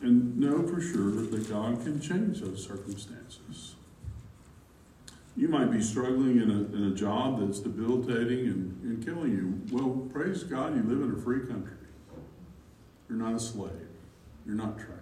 and 0.00 0.38
know 0.38 0.66
for 0.66 0.80
sure 0.80 1.10
that 1.10 1.48
God 1.48 1.82
can 1.82 2.00
change 2.00 2.40
those 2.40 2.64
circumstances. 2.64 3.74
You 5.36 5.48
might 5.48 5.70
be 5.70 5.80
struggling 5.80 6.40
in 6.40 6.50
a, 6.50 6.76
in 6.76 6.92
a 6.92 6.94
job 6.94 7.40
that's 7.40 7.60
debilitating 7.60 8.46
and, 8.46 8.82
and 8.82 9.04
killing 9.04 9.30
you. 9.30 9.60
Well, 9.70 10.08
praise 10.12 10.42
God, 10.42 10.74
you 10.76 10.82
live 10.82 11.02
in 11.02 11.16
a 11.16 11.22
free 11.22 11.46
country. 11.46 11.74
You're 13.08 13.18
not 13.18 13.34
a 13.34 13.40
slave, 13.40 13.72
you're 14.46 14.56
not 14.56 14.78
trapped. 14.78 14.97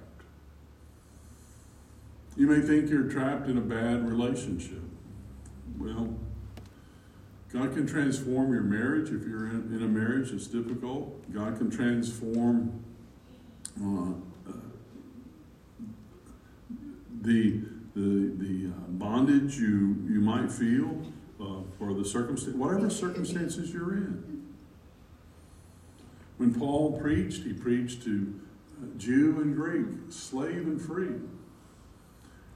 You 2.37 2.47
may 2.47 2.61
think 2.61 2.91
you're 2.91 3.09
trapped 3.09 3.49
in 3.49 3.57
a 3.57 3.63
bad 3.63 4.07
relationship. 4.07 4.83
Well, 5.79 6.15
God 7.53 7.73
can 7.75 7.87
transform 7.87 8.53
your 8.53 8.63
marriage 8.63 9.11
if 9.11 9.27
you're 9.27 9.47
in, 9.47 9.73
in 9.75 9.83
a 9.83 9.89
marriage 9.89 10.31
that's 10.31 10.47
difficult. 10.47 11.33
God 11.33 11.57
can 11.57 11.71
transform 11.71 12.85
uh, 13.81 14.13
the, 17.23 17.63
the, 17.95 18.33
the 18.37 18.69
uh, 18.69 18.89
bondage 18.89 19.57
you, 19.57 19.97
you 20.09 20.21
might 20.21 20.51
feel 20.53 21.03
uh, 21.41 21.63
for 21.79 21.95
the 21.95 22.05
circumstance, 22.05 22.57
whatever 22.57 22.91
circumstances 22.91 23.73
you're 23.73 23.95
in. 23.95 24.47
When 26.37 26.55
Paul 26.55 27.01
preached, 27.01 27.45
he 27.45 27.55
preached 27.55 28.03
to 28.05 28.39
Jew 28.99 29.41
and 29.41 29.55
Greek, 29.57 29.87
slave 30.11 30.67
and 30.67 30.81
free. 30.81 31.15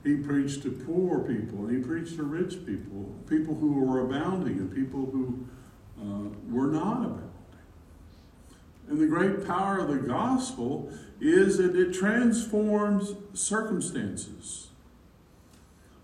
He 0.03 0.17
preached 0.17 0.63
to 0.63 0.71
poor 0.71 1.21
people, 1.21 1.67
and 1.67 1.77
he 1.77 1.83
preached 1.83 2.17
to 2.17 2.23
rich 2.23 2.65
people, 2.65 3.15
people 3.29 3.55
who 3.55 3.73
were 3.73 4.01
abounding 4.01 4.59
and 4.59 4.75
people 4.75 5.07
who 5.07 5.47
uh, 6.01 6.29
were 6.49 6.69
not 6.69 7.05
abounding. 7.05 7.31
And 8.89 8.99
the 8.99 9.07
great 9.07 9.47
power 9.47 9.79
of 9.79 9.89
the 9.89 9.99
gospel 9.99 10.91
is 11.21 11.59
that 11.59 11.77
it 11.77 11.93
transforms 11.93 13.15
circumstances. 13.35 14.69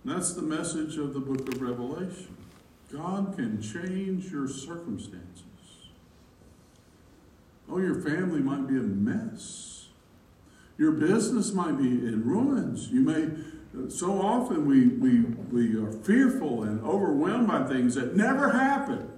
And 0.04 0.14
that's 0.14 0.34
the 0.34 0.42
message 0.42 0.98
of 0.98 1.14
the 1.14 1.20
book 1.20 1.48
of 1.48 1.60
Revelation. 1.60 2.36
God 2.92 3.34
can 3.34 3.60
change 3.60 4.30
your 4.30 4.46
circumstances. 4.46 5.42
Oh, 7.68 7.78
your 7.78 8.00
family 8.00 8.40
might 8.40 8.68
be 8.68 8.76
a 8.76 8.82
mess. 8.82 9.88
Your 10.78 10.92
business 10.92 11.52
might 11.52 11.78
be 11.78 11.88
in 11.88 12.24
ruins. 12.24 12.90
You 12.90 13.00
may, 13.00 13.28
so 13.88 14.20
often 14.20 14.66
we, 14.66 14.88
we, 14.88 15.20
we 15.20 15.80
are 15.80 15.92
fearful 15.92 16.62
and 16.62 16.80
overwhelmed 16.84 17.46
by 17.46 17.64
things 17.64 17.94
that 17.94 18.16
never 18.16 18.52
happen. 18.52 19.10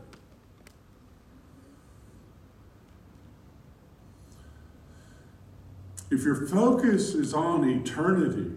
If 6.11 6.25
your 6.25 6.47
focus 6.47 7.15
is 7.15 7.35
on 7.35 7.69
eternity 7.69 8.53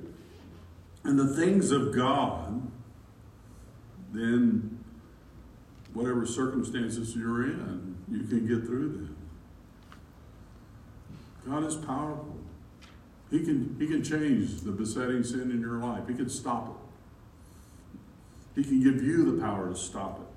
and 1.04 1.20
the 1.20 1.36
things 1.36 1.72
of 1.72 1.94
God, 1.94 2.72
then 4.14 4.84
whatever 5.94 6.26
circumstances 6.26 7.16
you're 7.16 7.44
in, 7.44 7.98
you 8.10 8.24
can 8.24 8.48
get 8.48 8.66
through 8.66 8.90
them. 8.90 9.16
God 11.48 11.66
is 11.66 11.76
powerful. 11.76 12.41
He 13.32 13.40
can, 13.40 13.78
he 13.80 13.88
can 13.88 14.04
change 14.04 14.62
the 14.62 14.72
besetting 14.72 15.24
sin 15.24 15.52
in 15.52 15.62
your 15.62 15.78
life. 15.78 16.08
He 16.08 16.14
can 16.14 16.30
stop 16.30 16.68
it. 16.68 16.76
He 18.56 18.64
can 18.64 18.84
give 18.84 19.02
you 19.02 19.32
the 19.32 19.42
power 19.42 19.70
to 19.70 19.76
stop 19.76 20.20
it. 20.20 20.28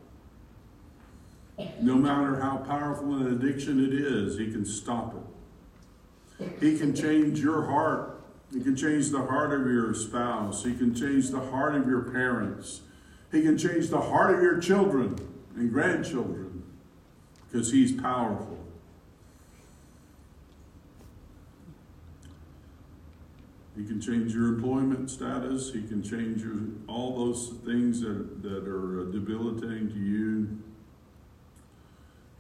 No 1.83 1.97
matter 1.97 2.41
how 2.41 2.59
powerful 2.59 3.15
an 3.15 3.27
addiction 3.27 3.85
it 3.85 3.93
is, 3.93 4.39
He 4.39 4.51
can 4.51 4.65
stop 4.65 5.15
it. 5.17 5.23
He 6.61 6.79
can 6.79 6.95
change 6.95 7.41
your 7.41 7.67
heart. 7.67 8.23
He 8.53 8.61
can 8.61 8.77
change 8.77 9.11
the 9.11 9.23
heart 9.23 9.53
of 9.53 9.67
your 9.67 9.95
spouse. 9.95 10.65
He 10.65 10.75
can 10.75 10.95
change 10.95 11.31
the 11.31 11.41
heart 11.41 11.75
of 11.75 11.89
your 11.89 12.03
parents. 12.03 12.83
He 13.33 13.43
can 13.43 13.59
change 13.59 13.89
the 13.89 14.01
heart 14.01 14.37
of 14.37 14.43
your 14.43 14.61
children 14.61 15.17
and 15.57 15.73
grandchildren 15.73 16.63
because 17.51 17.73
He's 17.73 17.93
powerful. 18.01 18.64
He 23.77 23.85
can 23.85 24.01
change 24.01 24.33
your 24.35 24.49
employment 24.49 25.11
status. 25.11 25.73
He 25.73 25.83
can 25.83 26.03
change 26.03 26.43
your, 26.43 26.59
all 26.87 27.27
those 27.27 27.55
things 27.65 28.01
that, 28.03 28.43
that 28.43 28.69
are 28.69 29.01
uh, 29.01 29.05
debilitating 29.11 29.91
to 29.91 29.99
you. 29.99 30.63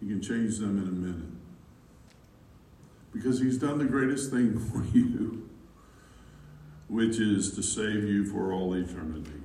He 0.01 0.07
can 0.07 0.23
change 0.23 0.59
them 0.59 0.79
in 0.79 0.89
a 0.89 0.93
minute 0.93 1.35
because 3.13 3.41
he's 3.41 3.59
done 3.59 3.79
the 3.79 3.85
greatest 3.85 4.31
thing 4.31 4.59
for 4.73 4.85
you, 4.97 5.49
which 6.89 7.19
is 7.19 7.55
to 7.55 7.63
save 7.63 8.05
you 8.05 8.25
for 8.25 8.53
all 8.53 8.75
eternity. 8.75 9.41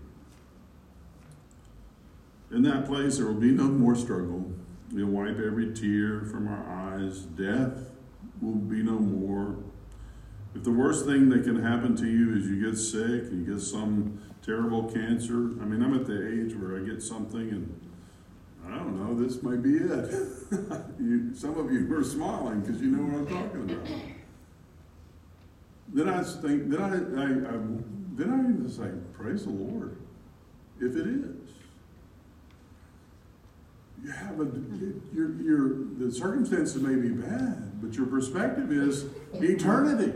In 2.51 2.63
that 2.63 2.85
place, 2.85 3.17
there 3.17 3.27
will 3.27 3.35
be 3.35 3.51
no 3.51 3.65
more 3.65 3.95
struggle. 3.95 4.51
He'll 4.91 5.05
wipe 5.05 5.37
every 5.37 5.71
tear 5.73 6.21
from 6.21 6.47
our 6.47 6.65
eyes. 6.67 7.19
Death 7.19 7.91
will 8.41 8.55
be 8.55 8.81
no 8.81 8.97
more. 8.97 9.57
If 10.55 10.63
the 10.63 10.71
worst 10.71 11.05
thing 11.05 11.29
that 11.29 11.43
can 11.43 11.61
happen 11.61 11.95
to 11.97 12.07
you 12.07 12.35
is 12.35 12.47
you 12.47 12.69
get 12.69 12.77
sick, 12.77 13.31
you 13.31 13.45
get 13.47 13.61
some 13.61 14.19
terrible 14.43 14.83
cancer. 14.91 15.35
I 15.61 15.65
mean, 15.65 15.83
I'm 15.83 15.93
at 15.93 16.07
the 16.07 16.27
age 16.27 16.55
where 16.55 16.81
I 16.81 16.85
get 16.85 17.03
something 17.03 17.49
and 17.49 17.89
I 18.65 18.77
don't 18.77 18.95
know, 18.95 19.13
this 19.15 19.41
might 19.41 19.61
be 19.61 19.75
it. 19.75 20.11
you, 20.99 21.33
some 21.33 21.57
of 21.57 21.71
you 21.71 21.91
are 21.95 22.03
smiling 22.03 22.61
because 22.61 22.81
you 22.81 22.87
know 22.87 23.03
what 23.03 23.31
I'm 23.31 23.43
talking 23.43 23.69
about. 23.69 23.87
Then 25.91 26.09
I 26.09 26.23
think, 26.23 26.69
then 26.69 26.81
I, 26.81 27.21
I, 27.21 27.55
I 27.55 27.59
then 28.15 28.31
I 28.31 28.63
just 28.63 28.77
say, 28.77 28.89
praise 29.13 29.45
the 29.45 29.51
Lord, 29.51 29.97
if 30.79 30.95
it 30.95 31.07
is. 31.07 31.49
You 34.03 34.11
have 34.11 34.39
a, 34.39 34.47
your, 35.13 35.41
your, 35.41 35.69
the 35.97 36.11
circumstances 36.11 36.81
may 36.81 36.95
be 36.95 37.09
bad, 37.09 37.81
but 37.81 37.95
your 37.95 38.05
perspective 38.05 38.71
is 38.71 39.05
eternity. 39.33 40.13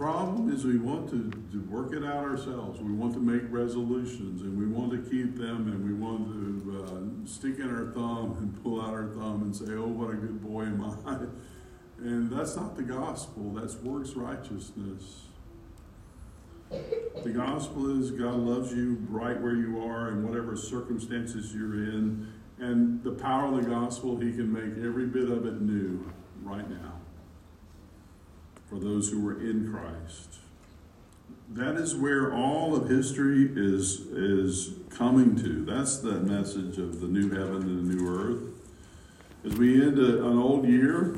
Problem 0.00 0.50
is 0.50 0.64
we 0.64 0.78
want 0.78 1.10
to, 1.10 1.30
to 1.52 1.60
work 1.68 1.92
it 1.92 2.02
out 2.02 2.24
ourselves. 2.24 2.80
We 2.80 2.94
want 2.94 3.12
to 3.12 3.20
make 3.20 3.42
resolutions 3.50 4.40
and 4.40 4.58
we 4.58 4.64
want 4.64 4.92
to 4.92 5.10
keep 5.10 5.36
them 5.36 5.68
and 5.68 5.84
we 5.84 5.92
want 5.92 6.26
to 6.26 6.82
uh, 6.82 7.28
stick 7.28 7.58
in 7.58 7.68
our 7.68 7.92
thumb 7.92 8.34
and 8.40 8.62
pull 8.62 8.80
out 8.80 8.94
our 8.94 9.08
thumb 9.08 9.42
and 9.42 9.54
say, 9.54 9.74
oh, 9.74 9.88
what 9.88 10.08
a 10.08 10.14
good 10.14 10.42
boy 10.42 10.62
am 10.62 10.82
I. 11.06 11.26
And 12.02 12.30
that's 12.30 12.56
not 12.56 12.76
the 12.76 12.82
gospel, 12.82 13.52
that's 13.52 13.74
works 13.74 14.12
righteousness. 14.12 15.26
The 16.70 17.30
gospel 17.30 18.00
is 18.00 18.10
God 18.10 18.38
loves 18.38 18.72
you 18.72 18.96
right 19.10 19.38
where 19.38 19.54
you 19.54 19.82
are 19.82 20.08
in 20.08 20.26
whatever 20.26 20.56
circumstances 20.56 21.54
you're 21.54 21.74
in. 21.74 22.26
And 22.58 23.04
the 23.04 23.10
power 23.10 23.54
of 23.54 23.62
the 23.62 23.68
gospel, 23.68 24.16
He 24.16 24.32
can 24.32 24.50
make 24.50 24.82
every 24.82 25.04
bit 25.04 25.28
of 25.28 25.44
it 25.44 25.60
new 25.60 26.10
right 26.42 26.70
now 26.70 26.99
for 28.70 28.78
those 28.78 29.10
who 29.10 29.20
were 29.20 29.40
in 29.40 29.70
Christ. 29.70 30.36
That 31.50 31.74
is 31.74 31.96
where 31.96 32.32
all 32.32 32.76
of 32.76 32.88
history 32.88 33.50
is, 33.52 34.00
is 34.12 34.74
coming 34.90 35.34
to. 35.42 35.64
That's 35.64 35.98
the 35.98 36.20
message 36.20 36.78
of 36.78 37.00
the 37.00 37.08
new 37.08 37.30
heaven 37.30 37.62
and 37.62 37.90
the 37.90 37.94
new 37.94 38.08
earth. 38.08 38.42
As 39.44 39.58
we 39.58 39.82
end 39.82 39.98
a, 39.98 40.24
an 40.24 40.38
old 40.38 40.68
year, 40.68 41.16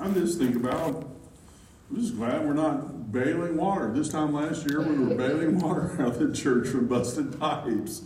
I 0.00 0.10
just 0.12 0.38
think 0.38 0.56
about, 0.56 1.06
I'm 1.90 2.00
just 2.00 2.16
glad 2.16 2.46
we're 2.46 2.54
not 2.54 3.12
bailing 3.12 3.58
water. 3.58 3.92
This 3.92 4.08
time 4.08 4.32
last 4.32 4.68
year, 4.70 4.80
we 4.80 4.96
were 4.96 5.14
bailing 5.14 5.58
water 5.58 5.92
out 6.00 6.16
of 6.16 6.18
the 6.18 6.34
church 6.34 6.68
from 6.68 6.86
busted 6.86 7.38
pipes. 7.38 8.02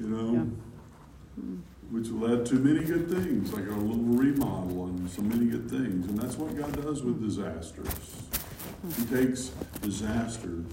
You 0.00 0.08
know? 0.08 0.32
Yeah 0.32 0.40
mm-hmm. 1.40 1.56
Which 1.96 2.10
led 2.10 2.44
to 2.44 2.56
many 2.56 2.84
good 2.84 3.08
things, 3.08 3.54
like 3.54 3.66
a 3.68 3.70
little 3.70 4.04
remodel 4.04 4.84
and 4.84 5.08
so 5.08 5.22
many 5.22 5.46
good 5.46 5.70
things. 5.70 6.06
And 6.06 6.18
that's 6.18 6.36
what 6.36 6.54
God 6.54 6.84
does 6.84 7.02
with 7.02 7.22
disasters. 7.22 7.88
He 8.98 9.06
takes 9.06 9.48
disasters 9.80 10.66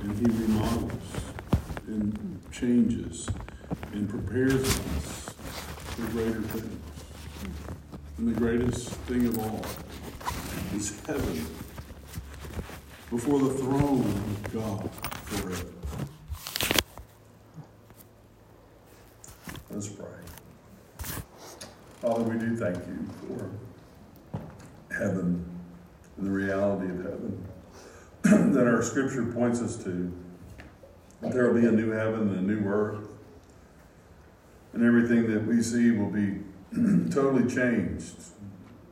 and 0.00 0.18
He 0.18 0.26
remodels 0.42 0.92
and 1.86 2.42
changes 2.52 3.26
and 3.92 4.06
prepares 4.06 4.62
us 4.62 5.34
for 5.96 6.06
greater 6.10 6.42
things. 6.42 6.80
And 8.18 8.28
the 8.28 8.38
greatest 8.38 8.90
thing 9.06 9.26
of 9.26 9.38
all 9.38 9.64
is 10.74 11.00
heaven 11.06 11.46
before 13.08 13.38
the 13.38 13.54
throne 13.54 14.02
of 14.02 14.52
God 14.52 14.90
forever. 14.92 15.73
Let's 19.74 19.88
pray. 19.88 20.06
Father, 22.00 22.22
we 22.22 22.38
do 22.38 22.56
thank 22.56 22.76
you 22.86 23.08
for 23.26 23.50
heaven 24.96 25.44
the 26.16 26.30
reality 26.30 26.88
of 26.92 26.98
heaven 26.98 27.44
that 28.52 28.68
our 28.68 28.84
scripture 28.84 29.26
points 29.26 29.60
us 29.60 29.82
to. 29.82 30.12
That 31.22 31.32
there 31.32 31.50
will 31.50 31.60
be 31.60 31.66
a 31.66 31.72
new 31.72 31.90
heaven 31.90 32.28
and 32.28 32.48
a 32.48 32.54
new 32.54 32.68
earth, 32.68 33.04
and 34.74 34.84
everything 34.84 35.28
that 35.32 35.44
we 35.44 35.60
see 35.60 35.90
will 35.90 36.08
be 36.10 36.38
totally 37.10 37.52
changed. 37.52 38.14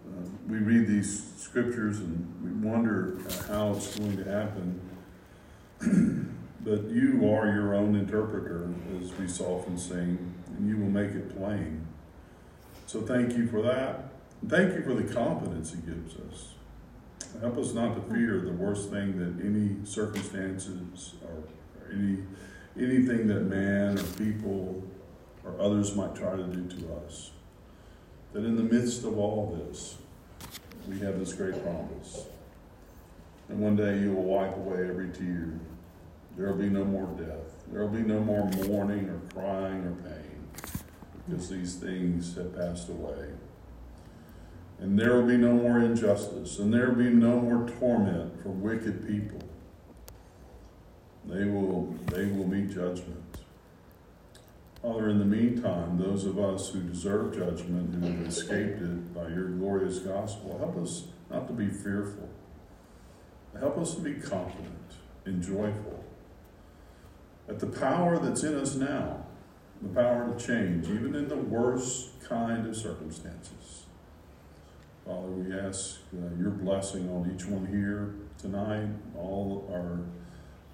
Uh, 0.04 0.28
we 0.48 0.58
read 0.58 0.88
these 0.88 1.32
scriptures 1.36 2.00
and 2.00 2.26
we 2.42 2.68
wonder 2.68 3.18
how 3.46 3.70
it's 3.74 3.96
going 3.96 4.16
to 4.16 4.24
happen. 4.24 4.80
but 6.64 6.90
you 6.90 7.32
are 7.32 7.46
your 7.46 7.72
own 7.72 7.94
interpreter, 7.94 8.68
as 9.00 9.12
we 9.12 9.28
so 9.28 9.44
often 9.44 9.78
sing, 9.78 10.31
and 10.62 10.70
you 10.70 10.76
will 10.76 10.90
make 10.90 11.10
it 11.10 11.36
plain. 11.36 11.84
So 12.86 13.00
thank 13.00 13.36
you 13.36 13.48
for 13.48 13.62
that. 13.62 14.12
Thank 14.46 14.74
you 14.74 14.82
for 14.82 14.94
the 14.94 15.12
confidence 15.12 15.72
He 15.72 15.80
gives 15.80 16.14
us. 16.14 16.52
Help 17.40 17.58
us 17.58 17.72
not 17.72 17.96
to 17.96 18.14
fear 18.14 18.40
the 18.40 18.52
worst 18.52 18.90
thing 18.90 19.18
that 19.18 19.44
any 19.44 19.84
circumstances 19.84 21.14
or, 21.24 21.42
any 21.92 22.18
anything 22.78 23.26
that 23.26 23.42
man 23.42 23.98
or 23.98 24.02
people 24.16 24.82
or 25.44 25.60
others 25.60 25.94
might 25.96 26.14
try 26.14 26.36
to 26.36 26.44
do 26.44 26.66
to 26.68 26.94
us. 27.04 27.32
That 28.32 28.44
in 28.44 28.56
the 28.56 28.62
midst 28.62 29.04
of 29.04 29.18
all 29.18 29.58
this, 29.58 29.98
we 30.88 30.98
have 31.00 31.18
this 31.18 31.34
great 31.34 31.62
promise. 31.62 32.26
And 33.48 33.58
one 33.58 33.76
day 33.76 33.98
you 33.98 34.12
will 34.12 34.22
wipe 34.22 34.56
away 34.56 34.88
every 34.88 35.10
tear. 35.10 35.58
There 36.36 36.46
will 36.46 36.56
be 36.56 36.70
no 36.70 36.84
more 36.84 37.08
death. 37.18 37.66
There 37.70 37.82
will 37.82 37.88
be 37.88 38.02
no 38.02 38.20
more 38.20 38.48
mourning 38.66 39.08
or 39.10 39.20
crying 39.34 39.84
or 39.84 39.92
pain 40.08 40.31
because 41.28 41.48
these 41.48 41.76
things 41.76 42.36
have 42.36 42.56
passed 42.56 42.88
away. 42.88 43.28
And 44.78 44.98
there 44.98 45.14
will 45.14 45.26
be 45.26 45.36
no 45.36 45.52
more 45.52 45.78
injustice, 45.78 46.58
and 46.58 46.72
there 46.72 46.88
will 46.88 46.96
be 46.96 47.10
no 47.10 47.40
more 47.40 47.68
torment 47.78 48.42
for 48.42 48.48
wicked 48.48 49.06
people. 49.06 49.40
They 51.24 51.44
will, 51.44 51.94
they 52.06 52.26
will 52.26 52.48
meet 52.48 52.70
judgment. 52.70 53.38
Father, 54.82 55.08
in 55.08 55.20
the 55.20 55.24
meantime, 55.24 55.98
those 55.98 56.24
of 56.24 56.40
us 56.40 56.70
who 56.70 56.80
deserve 56.80 57.36
judgment, 57.36 57.94
who 57.94 58.10
have 58.10 58.26
escaped 58.26 58.82
it 58.82 59.14
by 59.14 59.28
your 59.28 59.48
glorious 59.50 60.00
gospel, 60.00 60.58
help 60.58 60.76
us 60.82 61.04
not 61.30 61.46
to 61.46 61.52
be 61.52 61.68
fearful. 61.68 62.28
Help 63.56 63.78
us 63.78 63.94
to 63.94 64.00
be 64.00 64.14
confident 64.14 64.96
and 65.24 65.40
joyful 65.40 66.02
at 67.48 67.60
the 67.60 67.66
power 67.66 68.18
that's 68.18 68.42
in 68.42 68.54
us 68.54 68.74
now, 68.74 69.21
the 69.82 69.88
power 69.88 70.32
to 70.32 70.46
change, 70.46 70.88
even 70.88 71.14
in 71.14 71.28
the 71.28 71.36
worst 71.36 72.20
kind 72.22 72.66
of 72.66 72.76
circumstances. 72.76 73.86
Father, 75.04 75.28
we 75.28 75.58
ask 75.58 75.98
uh, 76.14 76.40
your 76.40 76.50
blessing 76.50 77.10
on 77.10 77.32
each 77.34 77.44
one 77.46 77.66
here 77.66 78.14
tonight, 78.38 78.88
all 79.16 79.68
our 79.72 79.98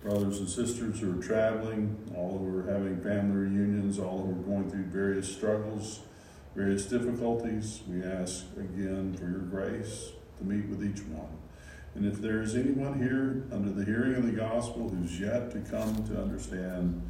brothers 0.02 0.38
and 0.38 0.48
sisters 0.48 1.00
who 1.00 1.18
are 1.18 1.22
traveling, 1.22 1.96
all 2.14 2.38
who 2.38 2.58
are 2.58 2.70
having 2.70 3.00
family 3.00 3.36
reunions, 3.36 3.98
all 3.98 4.18
who 4.18 4.32
are 4.32 4.56
going 4.56 4.70
through 4.70 4.84
various 4.84 5.34
struggles, 5.34 6.00
various 6.54 6.84
difficulties. 6.84 7.80
We 7.88 8.02
ask 8.02 8.44
again 8.56 9.14
for 9.14 9.24
your 9.24 9.40
grace 9.40 10.10
to 10.38 10.44
meet 10.44 10.66
with 10.68 10.84
each 10.84 11.02
one. 11.06 11.38
And 11.94 12.06
if 12.06 12.20
there 12.20 12.42
is 12.42 12.54
anyone 12.54 13.02
here 13.02 13.44
under 13.50 13.70
the 13.70 13.84
hearing 13.84 14.14
of 14.14 14.26
the 14.26 14.32
gospel 14.32 14.90
who's 14.90 15.18
yet 15.18 15.50
to 15.52 15.60
come 15.60 16.06
to 16.08 16.20
understand 16.20 17.02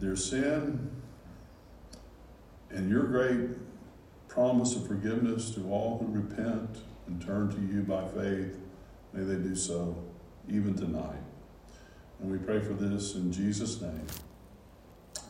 their 0.00 0.16
sin 0.16 0.90
and 2.70 2.90
your 2.90 3.04
great 3.04 3.50
promise 4.28 4.76
of 4.76 4.86
forgiveness 4.86 5.50
to 5.50 5.70
all 5.70 5.98
who 5.98 6.20
repent 6.20 6.78
and 7.06 7.20
turn 7.20 7.48
to 7.50 7.60
you 7.74 7.82
by 7.82 8.06
faith, 8.08 8.56
may 9.12 9.24
they 9.24 9.34
do 9.34 9.54
so 9.54 9.96
even 10.48 10.74
tonight. 10.74 11.20
And 12.20 12.30
we 12.30 12.38
pray 12.38 12.60
for 12.60 12.72
this 12.74 13.14
in 13.14 13.32
Jesus' 13.32 13.80
name. 13.80 14.06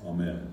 Amen. 0.06 0.52